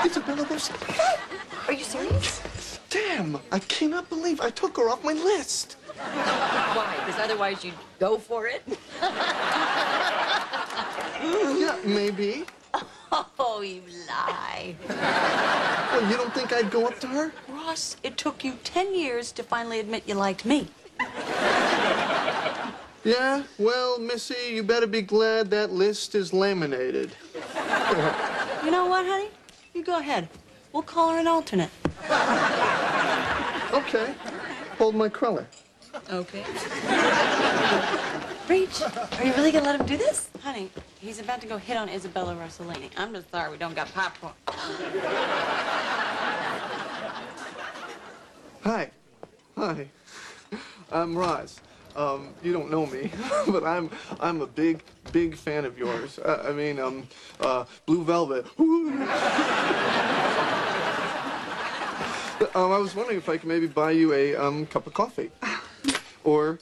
Isabella 0.05 0.45
Rose. 0.49 0.71
Are 1.67 1.73
you 1.73 1.83
serious? 1.83 2.79
Damn, 2.89 3.39
I 3.51 3.59
cannot 3.59 4.09
believe 4.09 4.39
I 4.41 4.49
took 4.49 4.77
her 4.77 4.89
off 4.89 5.03
my 5.03 5.13
list. 5.13 5.77
Why? 5.97 6.95
Because 7.05 7.19
otherwise 7.19 7.63
you'd 7.63 7.73
go 7.99 8.17
for 8.17 8.47
it? 8.47 8.63
Mm, 11.15 11.59
yeah, 11.59 11.77
maybe. 11.85 12.45
Oh, 13.39 13.61
you 13.61 13.81
lie. 14.07 14.75
Well, 14.89 16.09
you 16.11 16.17
don't 16.17 16.33
think 16.33 16.51
I'd 16.51 16.69
go 16.69 16.85
up 16.85 16.99
to 16.99 17.07
her? 17.07 17.31
Ross, 17.47 17.95
it 18.03 18.17
took 18.17 18.43
you 18.43 18.57
10 18.63 18.93
years 18.93 19.31
to 19.31 19.43
finally 19.43 19.79
admit 19.79 20.03
you 20.05 20.15
liked 20.15 20.43
me. 20.45 20.67
Yeah, 23.05 23.43
well, 23.59 23.99
Missy, 23.99 24.35
you 24.49 24.63
better 24.63 24.87
be 24.87 25.03
glad 25.03 25.51
that 25.51 25.71
list 25.71 26.15
is 26.15 26.33
laminated. 26.33 27.11
You 28.63 28.71
know 28.71 28.87
what, 28.87 29.05
honey? 29.05 29.29
You 29.75 29.83
go 29.83 29.99
ahead. 29.99 30.27
We'll 30.73 30.81
call 30.81 31.11
her 31.11 31.19
an 31.19 31.27
alternate. 31.27 31.69
Okay, 33.71 34.15
hold 34.79 34.95
my 34.95 35.07
cruller. 35.07 35.45
Okay. 36.11 36.43
Reach, 38.49 38.81
are 38.81 39.23
you 39.23 39.33
really 39.33 39.51
gonna 39.51 39.65
let 39.65 39.79
him 39.79 39.85
do 39.85 39.97
this? 39.97 40.31
Honey, 40.41 40.71
he's 40.99 41.19
about 41.19 41.41
to 41.41 41.47
go 41.47 41.57
hit 41.57 41.77
on 41.77 41.89
Isabella 41.89 42.35
Rossellini. 42.35 42.89
I'm 42.97 43.13
just 43.13 43.29
sorry 43.29 43.51
we 43.51 43.57
don't 43.57 43.75
got 43.75 43.93
popcorn. 43.93 44.33
Hi. 48.63 48.89
Hi. 49.55 49.87
I'm 50.91 51.15
Roz. 51.15 51.59
Um, 51.95 52.33
you 52.43 52.51
don't 52.51 52.69
know 52.69 52.85
me, 52.85 53.09
but 53.47 53.63
I'm 53.63 53.89
I'm 54.19 54.41
a 54.41 54.47
big, 54.47 54.83
big 55.13 55.35
fan 55.35 55.63
of 55.63 55.77
yours. 55.77 56.19
Uh, 56.19 56.45
I 56.47 56.51
mean, 56.51 56.79
um, 56.79 57.07
uh, 57.39 57.63
Blue 57.85 58.03
Velvet. 58.03 58.45
um, 58.59 59.07
I 62.53 62.77
was 62.77 62.95
wondering 62.95 63.17
if 63.17 63.29
I 63.29 63.37
could 63.37 63.47
maybe 63.47 63.67
buy 63.67 63.91
you 63.91 64.13
a 64.13 64.35
um, 64.35 64.65
cup 64.65 64.87
of 64.87 64.93
coffee, 64.93 65.31
or 66.25 66.59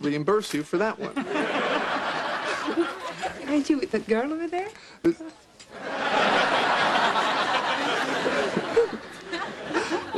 reimburse 0.00 0.54
you 0.54 0.62
for 0.62 0.78
that 0.78 0.96
one. 0.98 1.26
Aren't 3.48 3.68
you 3.68 3.78
with 3.78 3.90
the 3.90 3.98
girl 3.98 4.32
over 4.32 4.46
there? 4.46 4.68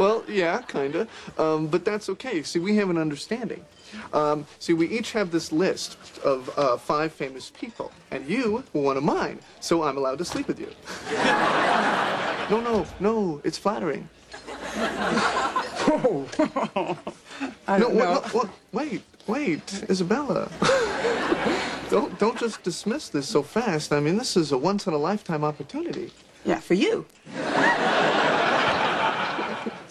Well, 0.00 0.24
yeah, 0.28 0.62
kinda. 0.62 1.06
Um, 1.36 1.66
but 1.66 1.84
that's 1.84 2.08
okay. 2.08 2.42
See, 2.42 2.58
we 2.58 2.76
have 2.76 2.88
an 2.88 2.96
understanding. 2.96 3.62
Um, 4.12 4.46
see, 4.58 4.72
we 4.72 4.86
each 4.88 5.12
have 5.12 5.30
this 5.30 5.52
list 5.52 5.96
of 6.24 6.50
uh, 6.58 6.76
five 6.76 7.12
famous 7.12 7.50
people, 7.50 7.90
and 8.10 8.26
you 8.28 8.62
were 8.72 8.82
one 8.82 8.96
of 8.96 9.02
mine, 9.04 9.38
so 9.60 9.82
I'm 9.82 9.96
allowed 9.96 10.18
to 10.18 10.24
sleep 10.24 10.46
with 10.48 10.58
you. 10.60 10.68
no, 12.50 12.60
no, 12.60 12.86
no, 13.00 13.40
it's 13.44 13.58
flattering. 13.58 14.08
I 17.66 17.78
No, 17.78 17.88
don't 17.88 17.94
know. 17.96 18.14
no, 18.14 18.22
wa- 18.34 18.48
wait, 18.72 19.02
wait, 19.26 19.84
Isabella. 19.88 20.50
don't 21.90 22.16
don't 22.18 22.38
just 22.38 22.62
dismiss 22.62 23.08
this 23.08 23.26
so 23.28 23.42
fast. 23.42 23.92
I 23.92 24.00
mean, 24.00 24.16
this 24.18 24.36
is 24.36 24.52
a 24.52 24.58
once 24.58 24.86
in 24.86 24.92
a 24.92 24.98
lifetime 24.98 25.42
opportunity. 25.44 26.12
Yeah, 26.44 26.60
for 26.60 26.74
you. 26.74 27.04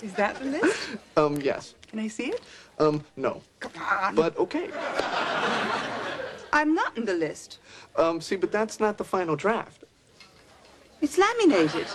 Is 0.01 0.13
that 0.13 0.37
the 0.39 0.45
list? 0.45 0.79
Um, 1.17 1.41
yes. 1.41 1.73
Can 1.89 1.99
I 1.99 2.07
see 2.07 2.27
it? 2.27 2.41
Um, 2.77 3.03
no. 3.17 3.41
Come 3.59 3.71
on. 3.81 4.15
But 4.15 4.37
okay. 4.37 4.69
I'm 6.53 6.75
not 6.75 6.95
in 6.97 7.05
the 7.05 7.13
list. 7.15 7.59
Um, 7.95 8.21
see, 8.21 8.35
but 8.35 8.51
that's 8.51 8.79
not 8.79 8.97
the 8.97 9.03
final 9.03 9.35
draft. 9.35 9.83
It's 11.01 11.17
laminated. 11.17 11.87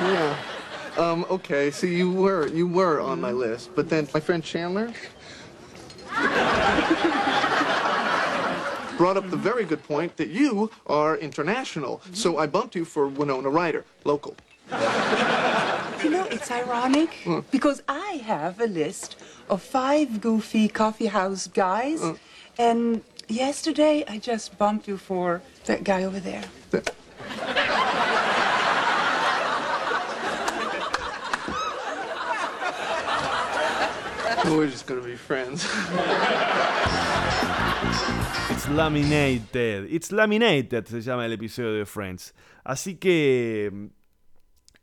Yeah. 0.00 0.36
Um, 0.96 1.26
okay, 1.30 1.70
see, 1.70 1.96
you 1.96 2.10
were 2.10 2.48
you 2.48 2.66
were 2.66 3.00
on 3.00 3.20
my 3.20 3.30
list, 3.30 3.70
but 3.74 3.88
then 3.88 4.08
my 4.14 4.20
friend 4.20 4.42
Chandler 4.42 4.92
brought 8.96 9.16
up 9.16 9.30
the 9.30 9.36
very 9.36 9.64
good 9.64 9.82
point 9.84 10.16
that 10.16 10.28
you 10.28 10.70
are 10.86 11.16
international. 11.16 12.00
So 12.12 12.38
I 12.38 12.46
bumped 12.46 12.74
you 12.74 12.84
for 12.84 13.06
Winona 13.06 13.48
Ryder, 13.48 13.84
local. 14.04 14.36
You 16.38 16.44
know, 16.50 16.56
it's 16.60 16.68
ironic 16.68 17.50
because 17.50 17.82
I 17.88 18.22
have 18.24 18.60
a 18.60 18.66
list 18.66 19.16
of 19.50 19.60
five 19.60 20.20
goofy 20.20 20.68
coffee 20.68 21.06
house 21.06 21.48
guys, 21.48 22.00
and 22.56 23.02
yesterday 23.28 24.04
I 24.06 24.18
just 24.18 24.56
bumped 24.56 24.86
you 24.86 24.98
for 24.98 25.42
that 25.64 25.82
guy 25.82 26.04
over 26.04 26.20
there. 26.20 26.44
We're 34.44 34.68
just 34.68 34.86
gonna 34.86 35.02
be 35.02 35.16
friends. 35.16 35.64
It's 38.50 38.68
Laminated. 38.68 39.88
It's 39.90 40.12
Laminated 40.12 40.86
se 40.86 41.00
llama 41.00 41.24
el 41.24 41.32
episodio 41.32 41.78
de 41.78 41.84
Friends. 41.84 42.32
Así 42.64 42.94
que. 42.98 43.90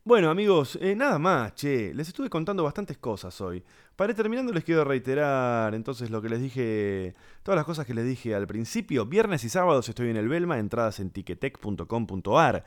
Bueno, 0.08 0.30
amigos, 0.30 0.78
eh, 0.82 0.96
nada 0.96 1.18
más, 1.18 1.56
che. 1.56 1.92
Les 1.96 2.08
estuve 2.08 2.30
contando 2.30 2.64
bastantes 2.64 2.96
cosas 3.00 3.42
hoy. 3.42 3.64
Para 3.96 4.12
ir 4.12 4.16
terminando, 4.16 4.54
les 4.54 4.64
quiero 4.64 4.84
reiterar 4.84 5.74
entonces 5.74 6.12
lo 6.12 6.22
que 6.22 6.30
les 6.30 6.40
dije. 6.40 7.16
Todas 7.42 7.56
las 7.56 7.66
cosas 7.66 7.88
que 7.88 7.96
les 7.96 8.06
dije 8.06 8.36
al 8.36 8.46
principio. 8.46 9.08
Viernes 9.08 9.44
y 9.44 9.50
sábados 9.50 9.90
estoy 9.90 10.12
en 10.12 10.18
el 10.18 10.30
Belma, 10.30 10.60
entradas 10.60 11.00
en 11.00 11.10
tiquetec.com.ar. 11.10 12.64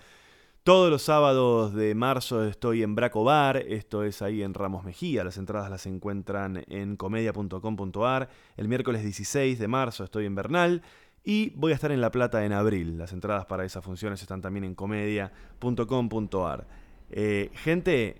Todos 0.64 0.90
los 0.90 1.02
sábados 1.02 1.74
de 1.74 1.94
marzo 1.94 2.44
estoy 2.44 2.82
en 2.82 2.96
Braco 2.96 3.22
Bar, 3.22 3.58
esto 3.58 4.02
es 4.02 4.20
ahí 4.20 4.42
en 4.42 4.52
Ramos 4.52 4.82
Mejía, 4.82 5.22
las 5.22 5.38
entradas 5.38 5.70
las 5.70 5.86
encuentran 5.86 6.64
en 6.66 6.96
comedia.com.ar. 6.96 8.28
El 8.56 8.66
miércoles 8.66 9.04
16 9.04 9.60
de 9.60 9.68
marzo 9.68 10.02
estoy 10.02 10.26
en 10.26 10.34
Bernal 10.34 10.82
y 11.22 11.50
voy 11.50 11.70
a 11.70 11.76
estar 11.76 11.92
en 11.92 12.00
La 12.00 12.10
Plata 12.10 12.44
en 12.44 12.52
abril. 12.52 12.98
Las 12.98 13.12
entradas 13.12 13.46
para 13.46 13.64
esas 13.64 13.84
funciones 13.84 14.20
están 14.22 14.42
también 14.42 14.64
en 14.64 14.74
comedia.com.ar. 14.74 16.87
Eh, 17.10 17.50
gente, 17.54 18.16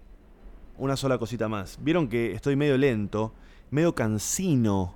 una 0.77 0.97
sola 0.97 1.19
cosita 1.19 1.49
más. 1.49 1.79
Vieron 1.83 2.09
que 2.09 2.33
estoy 2.33 2.57
medio 2.57 2.77
lento, 2.77 3.35
medio 3.71 3.95
cansino 3.95 4.95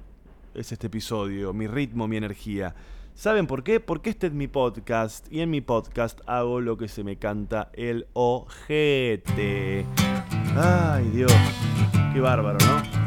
es 0.54 0.72
este 0.72 0.86
episodio, 0.88 1.52
mi 1.52 1.66
ritmo, 1.66 2.08
mi 2.08 2.16
energía. 2.16 2.74
¿Saben 3.14 3.46
por 3.46 3.62
qué? 3.62 3.80
Porque 3.80 4.10
este 4.10 4.28
es 4.28 4.32
mi 4.32 4.48
podcast 4.48 5.30
y 5.30 5.40
en 5.40 5.50
mi 5.50 5.60
podcast 5.60 6.20
hago 6.26 6.60
lo 6.60 6.78
que 6.78 6.88
se 6.88 7.04
me 7.04 7.16
canta 7.16 7.70
el 7.74 8.06
ojete. 8.14 9.84
Ay 10.56 11.10
Dios, 11.10 11.32
qué 12.12 12.20
bárbaro, 12.20 12.58
¿no? 12.58 13.02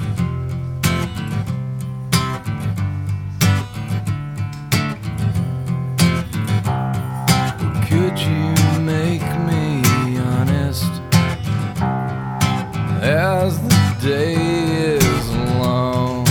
Day 14.05 14.35
is 14.35 15.29
long? 15.57 16.25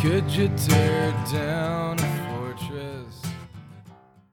Could 0.00 0.24
you 0.30 0.48
tear 0.56 1.12
down? 1.30 1.71